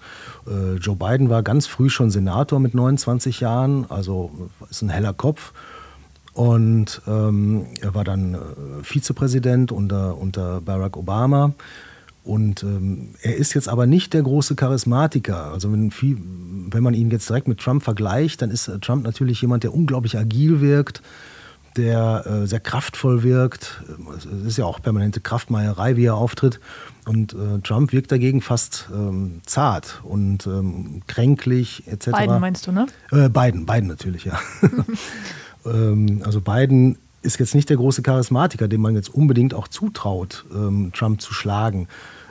[0.48, 4.30] Äh, Joe Biden war ganz früh schon Senator mit 29 Jahren, also
[4.70, 5.52] ist ein heller Kopf.
[6.34, 8.38] Und ähm, er war dann äh,
[8.84, 11.54] Vizepräsident unter, unter Barack Obama.
[12.24, 15.52] Und ähm, er ist jetzt aber nicht der große Charismatiker.
[15.52, 16.18] Also wenn, viel,
[16.70, 19.74] wenn man ihn jetzt direkt mit Trump vergleicht, dann ist äh, Trump natürlich jemand, der
[19.74, 21.02] unglaublich agil wirkt,
[21.76, 23.84] der äh, sehr kraftvoll wirkt.
[24.18, 26.62] Es ist ja auch permanente Kraftmeierei, wie er auftritt.
[27.06, 32.12] Und äh, Trump wirkt dagegen fast ähm, zart und ähm, kränklich etc.
[32.18, 32.86] Biden meinst du, ne?
[33.12, 34.40] Äh, Biden, Biden natürlich, ja.
[35.66, 40.46] ähm, also Biden ist jetzt nicht der große Charismatiker, dem man jetzt unbedingt auch zutraut,
[40.54, 41.88] ähm, Trump zu schlagen.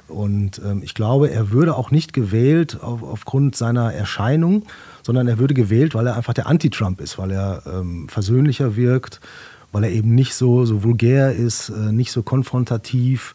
[0.08, 4.64] Und ähm, ich glaube, er würde auch nicht gewählt auf, aufgrund seiner Erscheinung,
[5.02, 9.20] sondern er würde gewählt, weil er einfach der Anti-Trump ist, weil er ähm, versöhnlicher wirkt,
[9.72, 13.34] weil er eben nicht so, so vulgär ist, äh, nicht so konfrontativ.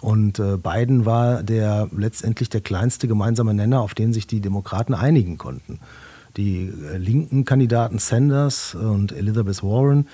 [0.00, 4.94] Und äh, Biden war der letztendlich der kleinste gemeinsame Nenner, auf den sich die Demokraten
[4.94, 5.80] einigen konnten.
[6.36, 10.08] Die äh, linken Kandidaten Sanders und Elizabeth Warren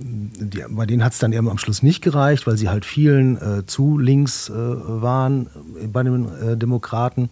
[0.00, 3.36] die, bei denen hat es dann eben am Schluss nicht gereicht, weil sie halt vielen
[3.36, 5.46] äh, zu links äh, waren
[5.82, 7.30] äh, bei den äh, Demokraten.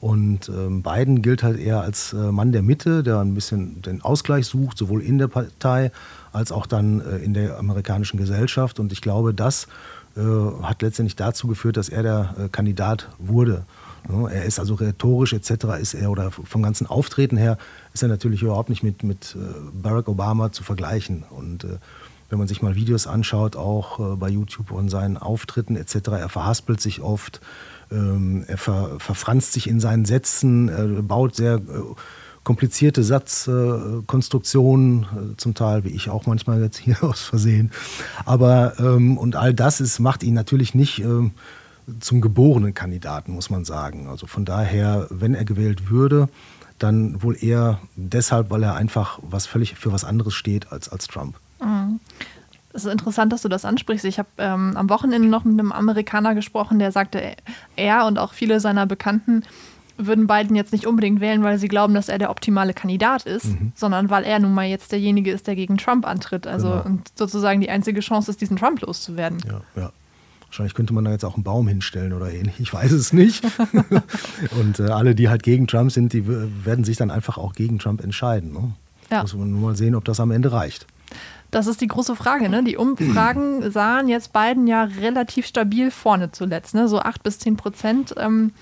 [0.00, 4.02] Und ähm, Biden gilt halt eher als äh, Mann der Mitte, der ein bisschen den
[4.02, 5.90] Ausgleich sucht, sowohl in der Partei
[6.32, 8.78] als auch dann äh, in der amerikanischen Gesellschaft.
[8.78, 9.68] Und ich glaube, das
[10.62, 13.66] hat letztendlich dazu geführt, dass er der Kandidat wurde.
[14.30, 15.50] Er ist also rhetorisch etc.
[15.78, 17.58] ist er oder vom ganzen Auftreten her
[17.92, 19.36] ist er natürlich überhaupt nicht mit, mit
[19.74, 21.22] Barack Obama zu vergleichen.
[21.28, 21.66] Und
[22.28, 26.28] wenn man sich mal Videos anschaut, auch äh, bei YouTube und seinen Auftritten etc., er
[26.28, 27.40] verhaspelt sich oft,
[27.90, 31.60] ähm, er ver, verfranst sich in seinen Sätzen, er baut sehr äh,
[32.46, 37.72] komplizierte Satzkonstruktionen, äh, zum Teil, wie ich auch manchmal jetzt hier aus Versehen.
[38.24, 41.32] Aber ähm, und all das ist, macht ihn natürlich nicht ähm,
[42.00, 44.08] zum geborenen Kandidaten, muss man sagen.
[44.08, 46.28] Also von daher, wenn er gewählt würde,
[46.78, 51.06] dann wohl eher deshalb, weil er einfach was völlig für was anderes steht als, als
[51.06, 51.38] Trump.
[52.76, 54.04] Es ist interessant, dass du das ansprichst.
[54.04, 57.34] Ich habe ähm, am Wochenende noch mit einem Amerikaner gesprochen, der sagte,
[57.74, 59.42] er und auch viele seiner Bekannten
[59.98, 63.46] würden Biden jetzt nicht unbedingt wählen, weil sie glauben, dass er der optimale Kandidat ist,
[63.46, 63.72] mhm.
[63.74, 66.46] sondern weil er nun mal jetzt derjenige ist, der gegen Trump antritt.
[66.46, 66.82] Also genau.
[66.84, 69.38] und sozusagen die einzige Chance ist, diesen Trump loszuwerden.
[69.46, 69.92] Ja, ja.
[70.48, 72.60] Wahrscheinlich könnte man da jetzt auch einen Baum hinstellen oder ähnlich.
[72.60, 73.44] Ich weiß es nicht.
[74.60, 77.78] und äh, alle, die halt gegen Trump sind, die werden sich dann einfach auch gegen
[77.78, 78.52] Trump entscheiden.
[78.52, 78.72] Ne?
[79.10, 79.22] Ja.
[79.22, 80.86] Muss man nur mal sehen, ob das am Ende reicht.
[81.56, 82.50] Das ist die große Frage.
[82.50, 82.62] Ne?
[82.64, 86.86] Die Umfragen sahen jetzt beiden ja relativ stabil vorne zuletzt, ne?
[86.86, 88.14] so 8 bis 10 Prozent.
[88.18, 88.52] Ähm,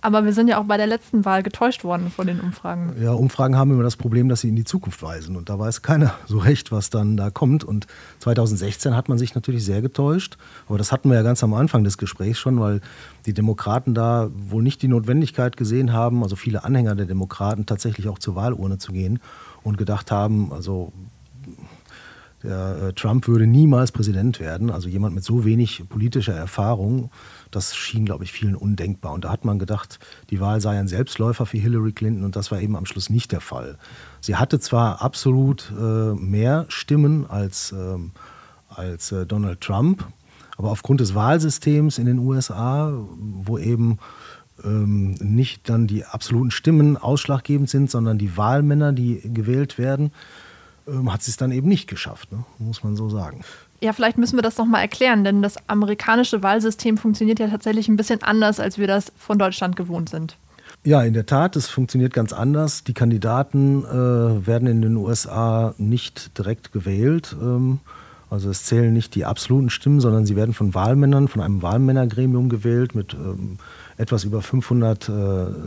[0.00, 2.94] aber wir sind ja auch bei der letzten Wahl getäuscht worden von den Umfragen.
[2.98, 5.36] Ja, Umfragen haben immer das Problem, dass sie in die Zukunft weisen.
[5.36, 7.64] Und da weiß keiner so recht, was dann da kommt.
[7.64, 7.86] Und
[8.20, 10.38] 2016 hat man sich natürlich sehr getäuscht.
[10.68, 12.80] Aber das hatten wir ja ganz am Anfang des Gesprächs schon, weil
[13.26, 18.08] die Demokraten da wohl nicht die Notwendigkeit gesehen haben, also viele Anhänger der Demokraten tatsächlich
[18.08, 19.20] auch zur Wahlurne zu gehen
[19.62, 20.94] und gedacht haben, also
[22.42, 24.70] der äh, Trump würde niemals Präsident werden.
[24.70, 27.10] Also jemand mit so wenig politischer Erfahrung,
[27.50, 29.12] das schien, glaube ich, vielen undenkbar.
[29.12, 29.98] Und da hat man gedacht,
[30.30, 33.32] die Wahl sei ein Selbstläufer für Hillary Clinton und das war eben am Schluss nicht
[33.32, 33.78] der Fall.
[34.20, 38.12] Sie hatte zwar absolut äh, mehr Stimmen als, ähm,
[38.68, 40.06] als äh, Donald Trump,
[40.56, 43.98] Aber aufgrund des Wahlsystems in den USA, wo eben
[44.64, 50.12] ähm, nicht dann die absoluten Stimmen ausschlaggebend sind, sondern die Wahlmänner, die gewählt werden,
[50.86, 52.44] ähm, hat sie es dann eben nicht geschafft, ne?
[52.58, 53.42] muss man so sagen.
[53.80, 57.96] Ja, vielleicht müssen wir das nochmal erklären, denn das amerikanische Wahlsystem funktioniert ja tatsächlich ein
[57.96, 60.36] bisschen anders, als wir das von Deutschland gewohnt sind.
[60.84, 62.82] Ja, in der Tat, es funktioniert ganz anders.
[62.84, 67.36] Die Kandidaten äh, werden in den USA nicht direkt gewählt.
[67.40, 67.78] Ähm,
[68.30, 72.48] also es zählen nicht die absoluten Stimmen, sondern sie werden von Wahlmännern, von einem Wahlmännergremium
[72.48, 73.58] gewählt mit ähm,
[73.96, 75.12] etwas über 500 äh,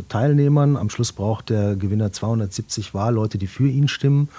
[0.10, 0.76] Teilnehmern.
[0.76, 4.30] Am Schluss braucht der Gewinner 270 Wahlleute, die für ihn stimmen.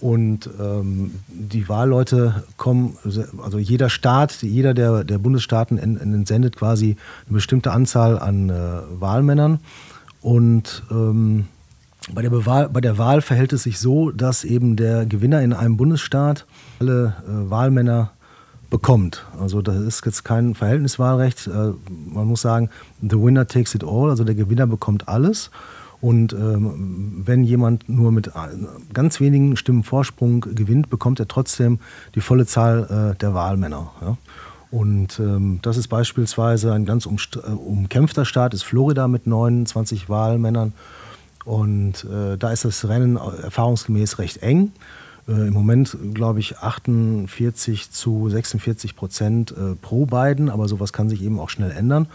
[0.00, 7.34] Und ähm, die Wahlleute kommen, also jeder Staat, jeder der, der Bundesstaaten entsendet quasi eine
[7.34, 8.54] bestimmte Anzahl an äh,
[8.98, 9.60] Wahlmännern.
[10.22, 11.46] Und ähm,
[12.14, 15.76] bei, der bei der Wahl verhält es sich so, dass eben der Gewinner in einem
[15.76, 16.46] Bundesstaat
[16.78, 18.12] alle äh, Wahlmänner
[18.70, 19.26] bekommt.
[19.38, 21.46] Also das ist jetzt kein Verhältniswahlrecht.
[21.46, 22.70] Äh, man muss sagen,
[23.02, 25.50] the winner takes it all, also der Gewinner bekommt alles.
[26.00, 28.30] Und ähm, wenn jemand nur mit
[28.92, 31.78] ganz wenigen Stimmen Vorsprung gewinnt, bekommt er trotzdem
[32.14, 33.92] die volle Zahl äh, der Wahlmänner.
[34.00, 34.16] Ja?
[34.70, 40.72] Und ähm, das ist beispielsweise ein ganz äh, umkämpfter Staat, ist Florida mit 29 Wahlmännern.
[41.44, 44.72] Und äh, da ist das Rennen erfahrungsgemäß recht eng.
[45.26, 51.08] Äh, Im Moment, glaube ich, 48 zu 46 Prozent äh, pro Biden, aber sowas kann
[51.08, 52.06] sich eben auch schnell ändern.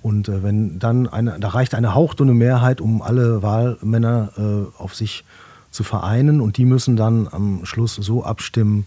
[0.00, 4.94] Und äh, wenn dann eine, da reicht eine hauchdünne Mehrheit, um alle Wahlmänner äh, auf
[4.94, 5.24] sich
[5.70, 8.86] zu vereinen und die müssen dann am Schluss so abstimmen,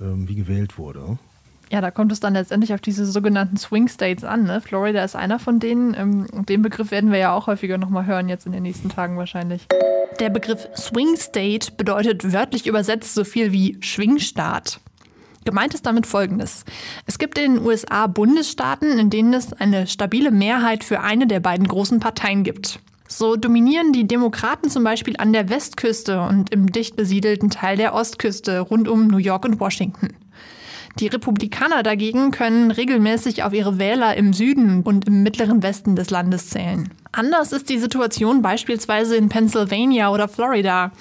[0.00, 1.18] äh, wie gewählt wurde.
[1.72, 4.44] Ja, da kommt es dann letztendlich auf diese sogenannten Swing States an.
[4.44, 4.60] Ne?
[4.60, 5.94] Florida ist einer von denen.
[5.94, 9.16] Ähm, den Begriff werden wir ja auch häufiger nochmal hören, jetzt in den nächsten Tagen
[9.16, 9.68] wahrscheinlich.
[10.20, 14.80] Der Begriff Swing State bedeutet wörtlich übersetzt so viel wie Schwingstaat.
[15.44, 16.64] Gemeint ist damit Folgendes.
[17.06, 21.40] Es gibt in den USA Bundesstaaten, in denen es eine stabile Mehrheit für eine der
[21.40, 22.80] beiden großen Parteien gibt.
[23.08, 27.94] So dominieren die Demokraten zum Beispiel an der Westküste und im dicht besiedelten Teil der
[27.94, 30.08] Ostküste rund um New York und Washington.
[30.98, 36.10] Die Republikaner dagegen können regelmäßig auf ihre Wähler im Süden und im mittleren Westen des
[36.10, 36.90] Landes zählen.
[37.12, 40.92] Anders ist die Situation beispielsweise in Pennsylvania oder Florida.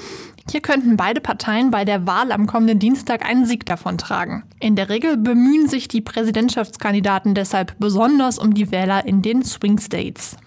[0.50, 4.44] Hier könnten beide Parteien bei der Wahl am kommenden Dienstag einen Sieg davontragen.
[4.60, 9.80] In der Regel bemühen sich die Präsidentschaftskandidaten deshalb besonders um die Wähler in den Swing
[9.80, 10.38] States.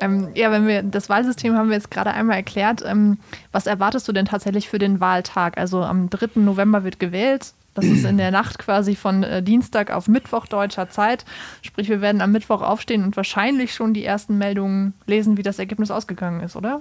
[0.00, 2.82] Ähm, ja, wenn wir das Wahlsystem haben wir jetzt gerade einmal erklärt.
[2.86, 3.18] Ähm,
[3.52, 5.58] was erwartest du denn tatsächlich für den Wahltag?
[5.58, 6.40] Also am 3.
[6.40, 7.52] November wird gewählt.
[7.74, 11.24] Das ist in der Nacht quasi von äh, Dienstag auf Mittwoch deutscher Zeit.
[11.62, 15.58] Sprich, wir werden am Mittwoch aufstehen und wahrscheinlich schon die ersten Meldungen lesen, wie das
[15.58, 16.80] Ergebnis ausgegangen ist, oder?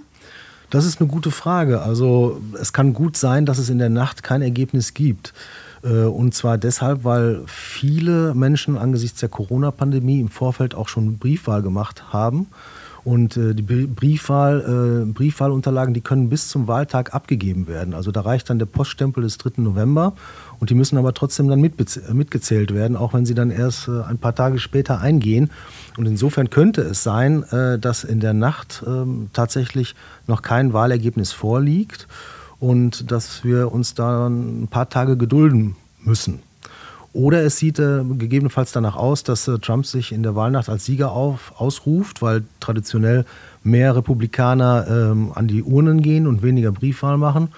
[0.69, 1.81] Das ist eine gute Frage.
[1.81, 5.33] Also es kann gut sein, dass es in der Nacht kein Ergebnis gibt.
[5.83, 11.61] Äh, und zwar deshalb, weil viele Menschen angesichts der Corona-Pandemie im Vorfeld auch schon Briefwahl
[11.61, 12.47] gemacht haben.
[13.03, 17.93] Und äh, die Briefwahl, äh, Briefwahlunterlagen, die können bis zum Wahltag abgegeben werden.
[17.93, 19.61] Also da reicht dann der Poststempel des 3.
[19.61, 20.13] November
[20.59, 24.17] und die müssen aber trotzdem dann mitgezählt werden, auch wenn sie dann erst äh, ein
[24.17, 25.49] paar Tage später eingehen.
[25.97, 29.95] Und insofern könnte es sein, äh, dass in der Nacht ähm, tatsächlich
[30.27, 32.07] noch kein Wahlergebnis vorliegt
[32.59, 36.39] und dass wir uns da ein paar Tage gedulden müssen.
[37.11, 40.85] Oder es sieht äh, gegebenenfalls danach aus, dass äh, Trump sich in der Wahlnacht als
[40.85, 43.25] Sieger auf, ausruft, weil traditionell
[43.63, 47.49] mehr Republikaner ähm, an die Urnen gehen und weniger Briefwahl machen.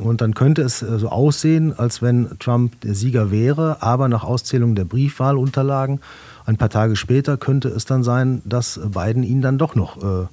[0.00, 4.24] Und dann könnte es äh, so aussehen, als wenn Trump der Sieger wäre, aber nach
[4.24, 6.00] Auszählung der Briefwahlunterlagen
[6.46, 10.26] ein paar Tage später könnte es dann sein, dass Biden ihn dann doch noch äh,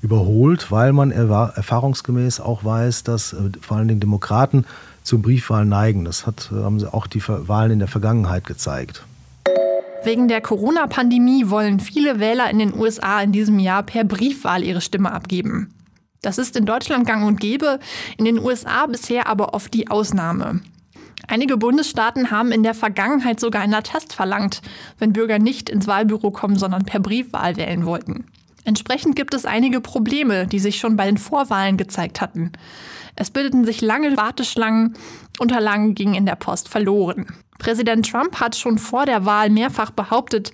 [0.00, 4.64] überholt, weil man erfahrungsgemäß auch weiß, dass äh, vor allen Dingen Demokraten
[5.02, 6.04] zur Briefwahl neigen.
[6.04, 9.04] Das hat, äh, haben auch die Wahlen in der Vergangenheit gezeigt.
[10.04, 14.80] Wegen der Corona-Pandemie wollen viele Wähler in den USA in diesem Jahr per Briefwahl ihre
[14.80, 15.74] Stimme abgeben.
[16.22, 17.78] Das ist in Deutschland gang und gäbe,
[18.16, 20.60] in den USA bisher aber oft die Ausnahme.
[21.26, 24.62] Einige Bundesstaaten haben in der Vergangenheit sogar einen Attest verlangt,
[24.98, 28.26] wenn Bürger nicht ins Wahlbüro kommen, sondern per Briefwahl wählen wollten.
[28.64, 32.52] Entsprechend gibt es einige Probleme, die sich schon bei den Vorwahlen gezeigt hatten.
[33.14, 34.94] Es bildeten sich lange Warteschlangen,
[35.38, 37.26] Unterlagen gingen in der Post verloren.
[37.58, 40.52] Präsident Trump hat schon vor der Wahl mehrfach behauptet,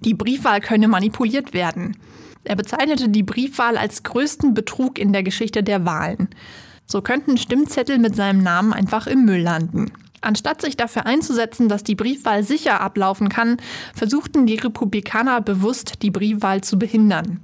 [0.00, 1.96] die Briefwahl könne manipuliert werden.
[2.44, 6.28] Er bezeichnete die Briefwahl als größten Betrug in der Geschichte der Wahlen.
[6.86, 9.92] So könnten Stimmzettel mit seinem Namen einfach im Müll landen.
[10.22, 13.56] Anstatt sich dafür einzusetzen, dass die Briefwahl sicher ablaufen kann,
[13.94, 17.40] versuchten die Republikaner bewusst, die Briefwahl zu behindern.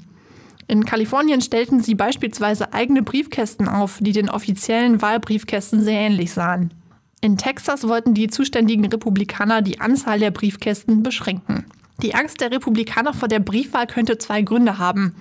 [0.68, 6.74] In Kalifornien stellten sie beispielsweise eigene Briefkästen auf, die den offiziellen Wahlbriefkästen sehr ähnlich sahen.
[7.20, 11.64] In Texas wollten die zuständigen Republikaner die Anzahl der Briefkästen beschränken.
[12.02, 15.14] Die Angst der Republikaner vor der Briefwahl könnte zwei Gründe haben.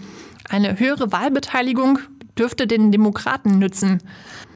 [0.49, 1.99] Eine höhere Wahlbeteiligung
[2.37, 4.01] dürfte den Demokraten nützen.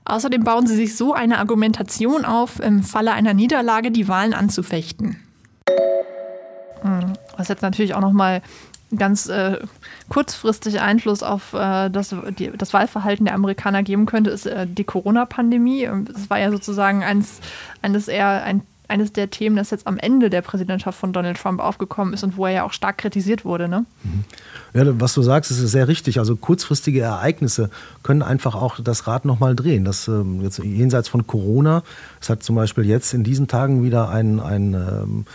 [0.06, 5.18] Außerdem bauen sie sich so eine Argumentation auf, im Falle einer Niederlage die Wahlen anzufechten.
[6.82, 8.42] Hm, was jetzt natürlich auch nochmal
[8.96, 9.60] ganz äh,
[10.10, 14.84] kurzfristig Einfluss auf äh, das, die, das Wahlverhalten der Amerikaner geben könnte, ist äh, die
[14.84, 15.88] Corona-Pandemie.
[16.06, 17.40] Das war ja sozusagen eines,
[17.82, 21.60] eines eher ein eines der Themen, das jetzt am Ende der Präsidentschaft von Donald Trump
[21.60, 23.68] aufgekommen ist und wo er ja auch stark kritisiert wurde.
[23.68, 23.86] Ne?
[24.04, 24.24] Mhm.
[24.74, 26.20] Ja, was du sagst, ist sehr richtig.
[26.20, 27.70] Also kurzfristige Ereignisse
[28.04, 29.86] können einfach auch das Rad nochmal drehen.
[29.86, 31.84] Das ähm, jetzt jenseits von Corona,
[32.22, 35.26] es hat zum Beispiel jetzt in diesen Tagen wieder ein, ein ähm,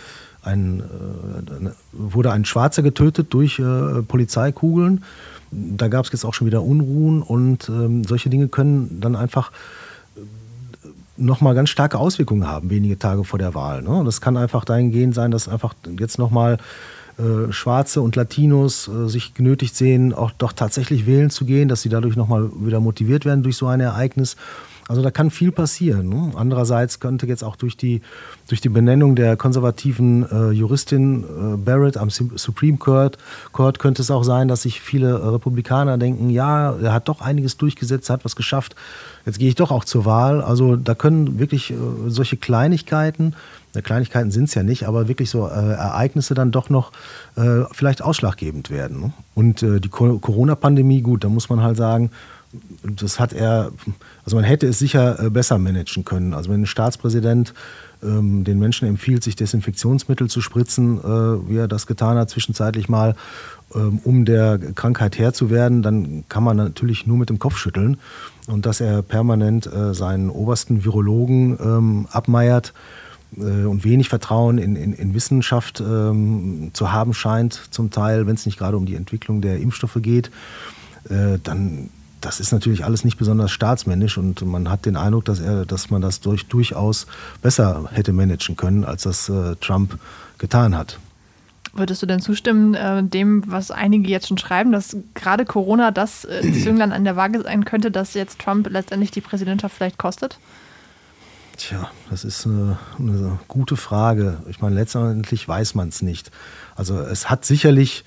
[0.45, 5.03] ein, äh, wurde ein Schwarzer getötet durch äh, Polizeikugeln.
[5.51, 9.51] Da gab es jetzt auch schon wieder Unruhen und ähm, solche Dinge können dann einfach
[11.17, 13.81] nochmal ganz starke Auswirkungen haben, wenige Tage vor der Wahl.
[13.81, 14.03] Ne?
[14.05, 16.57] Das kann einfach dahingehend sein, dass einfach jetzt nochmal
[17.17, 21.81] äh, Schwarze und Latinos äh, sich genötigt sehen, auch doch tatsächlich wählen zu gehen, dass
[21.81, 24.35] sie dadurch nochmal wieder motiviert werden durch so ein Ereignis.
[24.87, 26.09] Also da kann viel passieren.
[26.09, 26.31] Ne?
[26.35, 28.01] Andererseits könnte jetzt auch durch die,
[28.47, 33.17] durch die Benennung der konservativen äh, Juristin äh, Barrett am Supreme Court,
[33.51, 37.21] Court könnte es auch sein, dass sich viele äh, Republikaner denken, ja, er hat doch
[37.21, 38.75] einiges durchgesetzt, hat was geschafft,
[39.25, 40.41] jetzt gehe ich doch auch zur Wahl.
[40.41, 41.75] Also da können wirklich äh,
[42.07, 43.33] solche Kleinigkeiten,
[43.73, 46.91] äh, Kleinigkeiten sind es ja nicht, aber wirklich so äh, Ereignisse dann doch noch
[47.71, 49.01] vielleicht ausschlaggebend werden.
[49.01, 49.13] Ne?
[49.33, 52.11] Und die Corona-Pandemie, gut, da muss man halt sagen,
[52.83, 53.71] das hat er,
[54.23, 56.33] also man hätte es sicher äh, besser managen können.
[56.33, 57.53] Also wenn ein Staatspräsident
[58.03, 62.89] ähm, den Menschen empfiehlt, sich Desinfektionsmittel zu spritzen, äh, wie er das getan hat zwischenzeitlich
[62.89, 63.15] mal,
[63.73, 67.57] ähm, um der Krankheit Herr zu werden, dann kann man natürlich nur mit dem Kopf
[67.57, 67.97] schütteln.
[68.47, 72.73] Und dass er permanent äh, seinen obersten Virologen ähm, abmeiert,
[73.37, 78.35] äh, und wenig Vertrauen in, in, in Wissenschaft ähm, zu haben scheint, zum Teil, wenn
[78.35, 80.31] es nicht gerade um die Entwicklung der Impfstoffe geht,
[81.09, 81.89] äh, dann
[82.25, 85.91] das ist natürlich alles nicht besonders staatsmännisch und man hat den Eindruck, dass, er, dass
[85.91, 87.05] man das durch, durchaus
[87.43, 89.99] besser hätte managen können, als das äh, Trump
[90.39, 90.97] getan hat.
[91.73, 96.25] Würdest du denn zustimmen, äh, dem, was einige jetzt schon schreiben, dass gerade Corona das
[96.25, 100.39] äh, Zünglein an der Waage sein könnte, dass jetzt Trump letztendlich die Präsidentschaft vielleicht kostet?
[101.57, 104.37] Tja, das ist eine, eine gute Frage.
[104.49, 106.31] Ich meine, letztendlich weiß man es nicht.
[106.75, 108.03] Also es hat sicherlich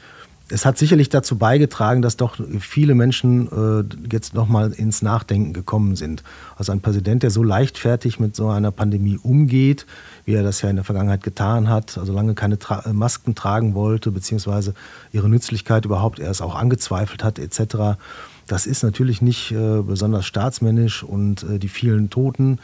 [0.51, 5.95] es hat sicherlich dazu beigetragen, dass doch viele Menschen äh, jetzt nochmal ins Nachdenken gekommen
[5.97, 6.23] sind.
[6.57, 9.87] Also ein Präsident, der so leichtfertig mit so einer Pandemie umgeht,
[10.25, 13.35] wie er das ja in der Vergangenheit getan hat, also lange keine Tra äh, Masken
[13.35, 14.75] tragen wollte, beziehungsweise
[15.13, 17.99] ihre Nützlichkeit überhaupt erst auch angezweifelt hat, etc.
[18.47, 22.59] Das ist natürlich nicht äh, besonders staatsmännisch und äh, die vielen Toten.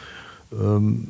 [0.52, 1.08] Ähm,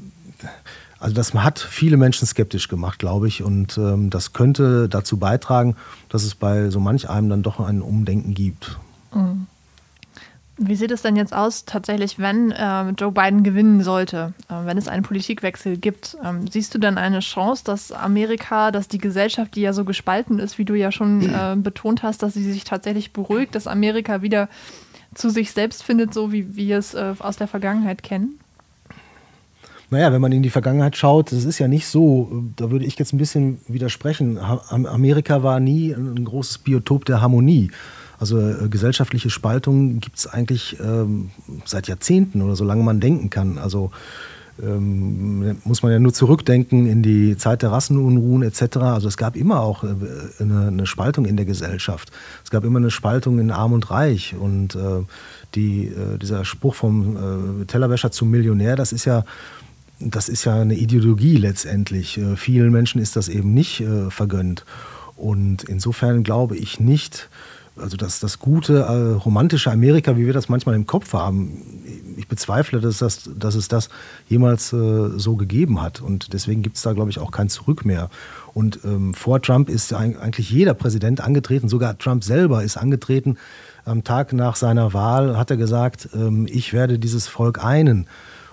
[1.00, 3.42] also das hat viele Menschen skeptisch gemacht, glaube ich.
[3.42, 5.76] Und ähm, das könnte dazu beitragen,
[6.08, 8.78] dass es bei so manch einem dann doch ein Umdenken gibt.
[9.14, 9.46] Mhm.
[10.56, 14.78] Wie sieht es denn jetzt aus, tatsächlich, wenn äh, Joe Biden gewinnen sollte, äh, wenn
[14.78, 16.16] es einen Politikwechsel gibt?
[16.24, 20.38] Ähm, siehst du dann eine Chance, dass Amerika, dass die Gesellschaft, die ja so gespalten
[20.38, 24.22] ist, wie du ja schon äh, betont hast, dass sie sich tatsächlich beruhigt, dass Amerika
[24.22, 24.48] wieder
[25.14, 28.38] zu sich selbst findet, so wie wir es äh, aus der Vergangenheit kennen?
[29.90, 32.98] Naja, wenn man in die Vergangenheit schaut, das ist ja nicht so, da würde ich
[32.98, 34.38] jetzt ein bisschen widersprechen.
[34.38, 37.70] Amerika war nie ein großes Biotop der Harmonie.
[38.18, 41.30] Also äh, gesellschaftliche Spaltung gibt es eigentlich ähm,
[41.64, 43.58] seit Jahrzehnten oder solange man denken kann.
[43.58, 43.90] Also
[44.62, 48.76] ähm, muss man ja nur zurückdenken in die Zeit der Rassenunruhen etc.
[48.78, 49.88] Also es gab immer auch äh,
[50.38, 52.12] eine, eine, Spaltung in der Gesellschaft.
[52.44, 54.34] Es gab immer eine Spaltung in Arm und Reich.
[54.38, 55.02] Und äh,
[55.54, 59.24] die, äh, dieser Spruch vom äh, Tellerwäscher zum Millionär, das ist ja
[60.10, 62.18] das ist ja eine Ideologie letztendlich.
[62.18, 64.64] Äh, vielen Menschen ist das eben nicht äh, vergönnt.
[65.16, 67.28] Und insofern glaube ich nicht,
[67.76, 71.62] also dass das gute, äh, romantische Amerika, wie wir das manchmal im Kopf haben,
[72.16, 73.88] ich bezweifle, dass, das, dass es das
[74.28, 76.00] jemals so gegeben hat.
[76.00, 78.08] Und deswegen gibt es da, glaube ich, auch kein Zurück mehr.
[78.52, 83.36] Und ähm, vor Trump ist eigentlich jeder Präsident angetreten, sogar Trump selber ist angetreten.
[83.84, 88.06] Am Tag nach seiner Wahl hat er gesagt, ähm, ich werde dieses Volk einen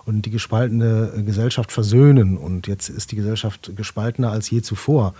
[0.05, 2.37] und die gespaltene Gesellschaft versöhnen.
[2.37, 5.13] Und jetzt ist die Gesellschaft gespaltener als je zuvor.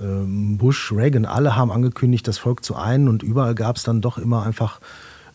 [0.00, 4.00] Ähm, Bush, Reagan, alle haben angekündigt, das Volk zu einen und überall gab es dann
[4.00, 4.80] doch immer einfach,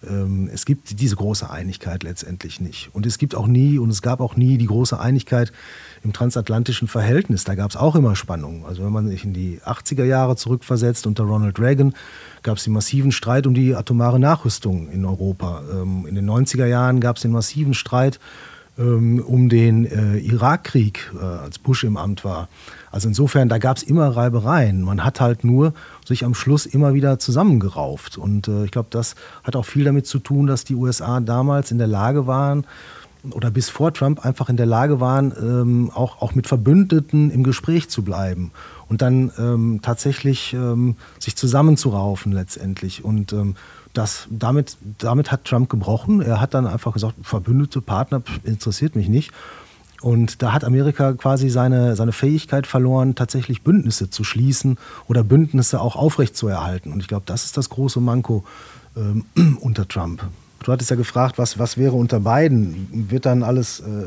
[0.08, 2.90] ähm, es gibt diese große Einigkeit letztendlich nicht.
[2.94, 5.52] Und es gibt auch nie und es gab auch nie die große Einigkeit
[6.04, 7.44] im transatlantischen Verhältnis.
[7.44, 8.66] Da gab es auch immer Spannungen.
[8.66, 11.94] Also wenn man sich in die 80er Jahre zurückversetzt unter Ronald Reagan,
[12.44, 15.64] gab es den massiven Streit um die atomare Nachrüstung in Europa.
[15.72, 18.20] Ähm, in den 90er Jahren gab es den massiven Streit
[18.82, 22.48] um den äh, Irakkrieg, äh, als Bush im Amt war.
[22.92, 24.82] Also insofern, da gab es immer Reibereien.
[24.82, 25.74] Man hat halt nur
[26.06, 28.18] sich am Schluss immer wieder zusammengerauft.
[28.18, 31.72] Und äh, ich glaube, das hat auch viel damit zu tun, dass die USA damals
[31.72, 32.66] in der Lage waren,
[33.32, 37.44] oder bis vor Trump einfach in der Lage waren, ähm, auch, auch mit Verbündeten im
[37.44, 38.52] Gespräch zu bleiben
[38.88, 43.04] und dann ähm, tatsächlich ähm, sich zusammenzuraufen letztendlich.
[43.04, 43.56] Und ähm,
[43.98, 46.22] das, damit, damit hat Trump gebrochen.
[46.22, 49.32] Er hat dann einfach gesagt, Verbündete, Partner interessiert mich nicht.
[50.02, 54.78] Und da hat Amerika quasi seine, seine Fähigkeit verloren, tatsächlich Bündnisse zu schließen
[55.08, 56.94] oder Bündnisse auch aufrechtzuerhalten.
[56.94, 58.44] Und ich glaube, das ist das große Manko
[58.96, 59.26] ähm,
[59.62, 60.24] unter Trump.
[60.64, 63.10] Du hattest ja gefragt, was, was wäre unter beiden?
[63.10, 64.06] Wird dann alles äh,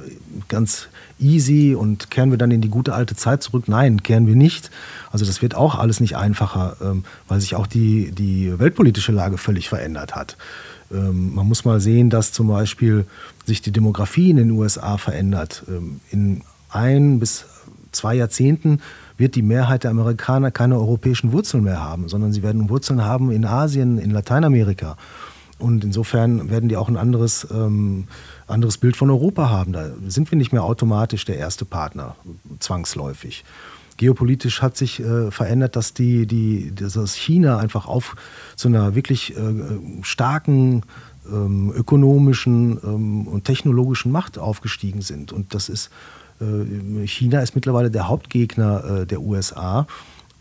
[0.49, 0.89] ganz
[1.19, 3.65] easy und kehren wir dann in die gute alte Zeit zurück?
[3.67, 4.71] Nein, kehren wir nicht.
[5.11, 9.39] Also das wird auch alles nicht einfacher, ähm, weil sich auch die, die weltpolitische Lage
[9.39, 10.37] völlig verändert hat.
[10.93, 13.07] Ähm, man muss mal sehen, dass zum Beispiel
[13.47, 15.65] sich die Demografie in den USA verändert.
[15.69, 17.47] Ähm, in ein bis
[17.93, 18.81] zwei Jahrzehnten
[19.17, 23.31] wird die Mehrheit der Amerikaner keine europäischen Wurzeln mehr haben, sondern sie werden Wurzeln haben
[23.31, 24.97] in Asien, in Lateinamerika.
[25.61, 28.09] Und insofern werden die auch ein anderes, ähm,
[28.47, 29.73] anderes Bild von Europa haben.
[29.73, 32.17] Da sind wir nicht mehr automatisch der erste Partner,
[32.59, 33.45] zwangsläufig.
[33.97, 38.17] Geopolitisch hat sich äh, verändert, dass, die, die, dass China einfach auf
[38.57, 39.43] zu einer wirklich äh,
[40.01, 40.85] starken
[41.31, 45.33] ähm, ökonomischen ähm, und technologischen Macht aufgestiegen sind.
[45.33, 45.91] Und das ist,
[46.41, 49.87] äh, China ist mittlerweile der Hauptgegner äh, der USA.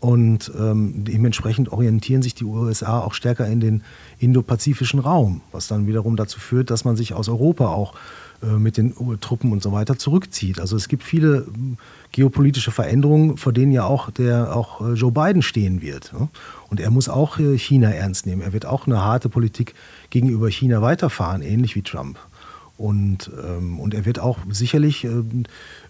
[0.00, 3.82] Und ähm, dementsprechend orientieren sich die USA auch stärker in den
[4.20, 7.94] indopazifischen Raum, was dann wiederum dazu führt, dass man sich aus Europa auch
[8.42, 10.60] äh, mit den Truppen und so weiter zurückzieht.
[10.60, 11.78] Also es gibt viele hm,
[12.12, 16.12] geopolitische Veränderungen, vor denen ja auch der auch äh, Joe Biden stehen wird.
[16.12, 16.28] Ne?
[16.68, 18.42] Und er muss auch äh, China ernst nehmen.
[18.42, 19.74] Er wird auch eine harte Politik
[20.10, 22.18] gegenüber China weiterfahren, ähnlich wie Trump.
[22.80, 25.44] Und, ähm, und er wird auch sicherlich ähm,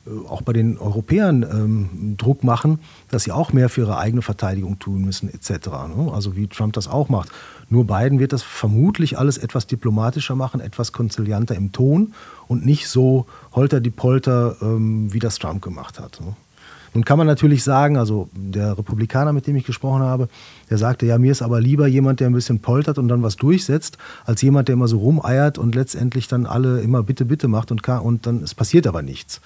[0.07, 2.81] äh, auch bei den Europäern ähm, Druck machen,
[3.11, 5.69] dass sie auch mehr für ihre eigene Verteidigung tun müssen, etc.
[5.95, 6.11] Ne?
[6.13, 7.29] Also wie Trump das auch macht.
[7.69, 12.13] Nur Biden wird das vermutlich alles etwas diplomatischer machen, etwas konzilianter im Ton
[12.49, 16.21] und nicht so holter die Polter, ähm, wie das Trump gemacht hat.
[16.21, 16.35] Ne?
[16.93, 20.29] Nun kann man natürlich sagen, also der Republikaner, mit dem ich gesprochen habe,
[20.71, 23.37] der sagte, ja, mir ist aber lieber jemand, der ein bisschen poltert und dann was
[23.37, 27.71] durchsetzt, als jemand, der immer so rumeiert und letztendlich dann alle immer bitte, bitte macht
[27.71, 29.41] und, kann, und dann es passiert aber nichts.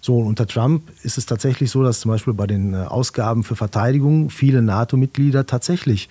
[0.00, 3.54] So, unter Trump ist es tatsächlich so, dass zum Beispiel bei den äh, Ausgaben für
[3.54, 6.08] Verteidigung viele NATO-Mitglieder tatsächlich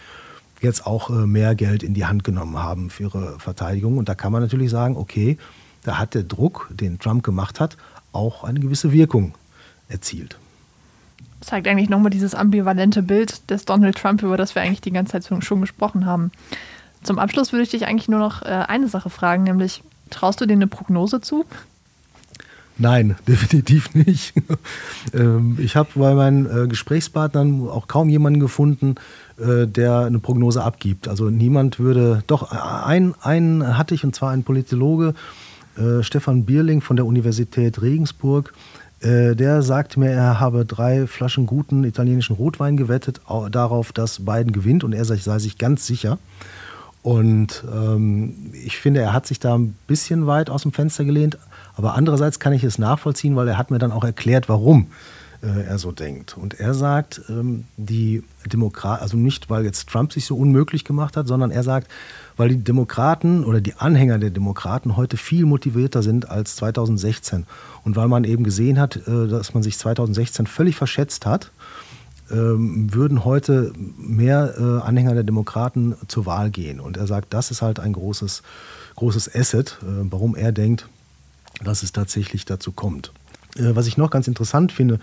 [0.61, 3.97] jetzt auch äh, mehr Geld in die Hand genommen haben für ihre Verteidigung.
[3.97, 5.37] Und da kann man natürlich sagen, okay,
[5.83, 7.75] da hat der Druck, den Trump gemacht hat,
[8.13, 9.33] auch eine gewisse Wirkung
[9.89, 10.37] erzielt.
[11.41, 15.19] Zeigt eigentlich nochmal dieses ambivalente Bild des Donald Trump, über das wir eigentlich die ganze
[15.19, 16.31] Zeit schon gesprochen haben.
[17.03, 20.45] Zum Abschluss würde ich dich eigentlich nur noch äh, eine Sache fragen, nämlich traust du
[20.45, 21.45] dir eine Prognose zu?
[22.77, 24.33] Nein, definitiv nicht.
[25.13, 28.95] Ähm, ich habe bei meinen äh, Gesprächspartnern auch kaum jemanden gefunden,
[29.37, 31.07] äh, der eine Prognose abgibt.
[31.07, 35.13] Also niemand würde, doch, einen, einen hatte ich, und zwar ein Politologe,
[36.01, 38.53] Stefan Bierling von der Universität Regensburg.
[39.03, 44.83] Der sagte mir, er habe drei Flaschen guten italienischen Rotwein gewettet darauf, dass Biden gewinnt
[44.83, 46.19] und er sei sich ganz sicher.
[47.03, 51.37] Und ähm, ich finde, er hat sich da ein bisschen weit aus dem Fenster gelehnt.
[51.75, 54.87] Aber andererseits kann ich es nachvollziehen, weil er hat mir dann auch erklärt, warum
[55.41, 56.37] äh, er so denkt.
[56.37, 61.17] Und er sagt, ähm, die Demokraten, also nicht, weil jetzt Trump sich so unmöglich gemacht
[61.17, 61.89] hat, sondern er sagt,
[62.41, 67.45] weil die Demokraten oder die Anhänger der Demokraten heute viel motivierter sind als 2016.
[67.83, 71.51] Und weil man eben gesehen hat, äh, dass man sich 2016 völlig verschätzt hat,
[72.31, 76.79] ähm, würden heute mehr äh, Anhänger der Demokraten zur Wahl gehen.
[76.79, 78.41] Und er sagt, das ist halt ein großes,
[78.95, 80.89] großes Asset, äh, warum er denkt,
[81.63, 83.11] dass es tatsächlich dazu kommt.
[83.55, 84.99] Was ich noch ganz interessant finde,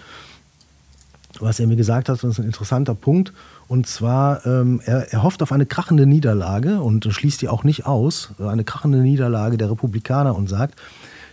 [1.41, 3.33] was er mir gesagt hat, das ist ein interessanter Punkt.
[3.67, 7.87] Und zwar, ähm, er, er, hofft auf eine krachende Niederlage und schließt die auch nicht
[7.87, 10.79] aus, eine krachende Niederlage der Republikaner und sagt,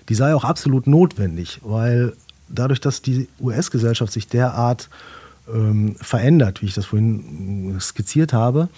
[0.09, 2.13] die sei auch absolut notwendig, weil
[2.49, 4.89] dadurch, dass die US-Gesellschaft sich derart
[5.51, 8.69] ähm, verändert, wie ich das vorhin skizziert habe,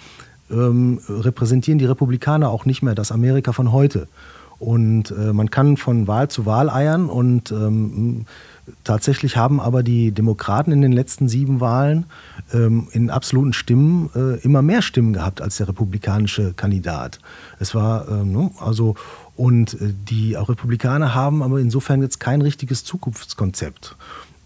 [0.50, 4.08] ähm, repräsentieren die Republikaner auch nicht mehr das Amerika von heute.
[4.58, 8.26] Und äh, man kann von Wahl zu Wahl eiern und ähm,
[8.84, 12.06] tatsächlich haben aber die Demokraten in den letzten sieben Wahlen
[12.52, 17.20] ähm, in absoluten Stimmen äh, immer mehr Stimmen gehabt als der republikanische Kandidat.
[17.60, 18.96] Es war äh, ne, also
[19.36, 23.96] und äh, die Republikaner haben aber insofern jetzt kein richtiges Zukunftskonzept.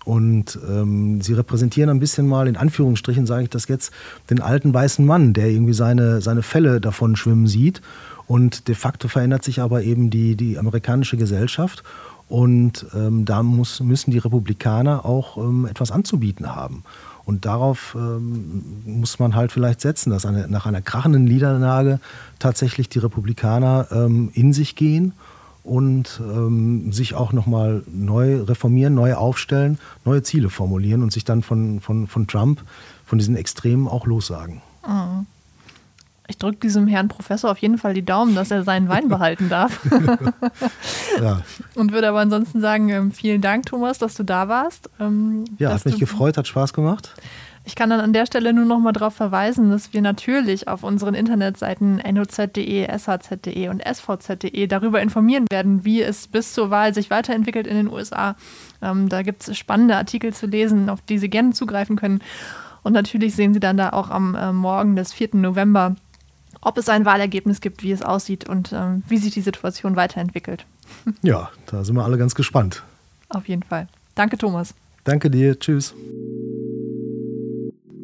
[0.05, 3.93] Und ähm, sie repräsentieren ein bisschen mal, in Anführungsstrichen sage ich das jetzt,
[4.31, 7.81] den alten weißen Mann, der irgendwie seine, seine Fälle davon schwimmen sieht
[8.27, 11.83] und de facto verändert sich aber eben die, die amerikanische Gesellschaft.
[12.29, 16.83] Und ähm, da muss, müssen die Republikaner auch ähm, etwas anzubieten haben.
[17.25, 22.01] Und darauf ähm, muss man halt vielleicht setzen, dass eine, nach einer krachenden Niederlage
[22.39, 25.13] tatsächlich die Republikaner ähm, in sich gehen
[25.63, 31.43] und ähm, sich auch nochmal neu reformieren, neu aufstellen, neue Ziele formulieren und sich dann
[31.43, 32.63] von, von, von Trump,
[33.05, 34.63] von diesen Extremen auch lossagen.
[34.87, 35.27] Mhm.
[36.29, 39.49] Ich drücke diesem Herrn Professor auf jeden Fall die Daumen, dass er seinen Wein behalten
[39.49, 39.81] darf.
[41.21, 41.43] ja.
[41.75, 44.89] Und würde aber ansonsten sagen, ähm, vielen Dank, Thomas, dass du da warst.
[45.01, 47.15] Ähm, ja, hat mich gefreut, hat Spaß gemacht.
[47.65, 50.83] Ich kann dann an der Stelle nur noch mal darauf verweisen, dass wir natürlich auf
[50.83, 57.11] unseren Internetseiten noz.de, shz.de und svz.de darüber informieren werden, wie es bis zur Wahl sich
[57.11, 58.35] weiterentwickelt in den USA.
[58.81, 62.21] Ähm, da gibt es spannende Artikel zu lesen, auf die Sie gerne zugreifen können.
[62.83, 65.31] Und natürlich sehen Sie dann da auch am äh, Morgen des 4.
[65.35, 65.95] November,
[66.63, 70.65] ob es ein Wahlergebnis gibt, wie es aussieht und ähm, wie sich die Situation weiterentwickelt.
[71.23, 72.83] Ja, da sind wir alle ganz gespannt.
[73.29, 73.89] Auf jeden Fall.
[74.15, 74.75] Danke, Thomas.
[75.05, 75.59] Danke dir.
[75.59, 75.95] Tschüss.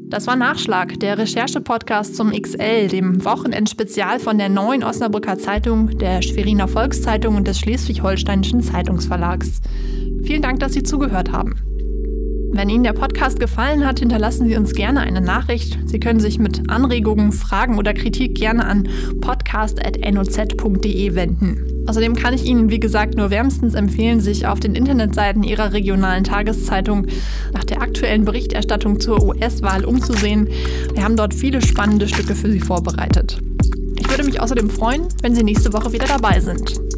[0.08, 6.22] Das war Nachschlag, der Recherche-Podcast zum XL, dem Wochenendspezial von der Neuen Osnabrücker Zeitung, der
[6.22, 9.60] Schweriner Volkszeitung und des Schleswig-Holsteinischen Zeitungsverlags.
[10.22, 11.56] Vielen Dank, dass Sie zugehört haben.
[12.50, 15.78] Wenn Ihnen der Podcast gefallen hat, hinterlassen Sie uns gerne eine Nachricht.
[15.84, 18.88] Sie können sich mit Anregungen, Fragen oder Kritik gerne an
[19.20, 21.84] podcast.noz.de wenden.
[21.86, 26.24] Außerdem kann ich Ihnen, wie gesagt, nur wärmstens empfehlen, sich auf den Internetseiten Ihrer regionalen
[26.24, 27.06] Tageszeitung
[27.52, 30.48] nach der aktuellen Berichterstattung zur US-Wahl umzusehen.
[30.94, 33.40] Wir haben dort viele spannende Stücke für Sie vorbereitet.
[33.98, 36.97] Ich würde mich außerdem freuen, wenn Sie nächste Woche wieder dabei sind.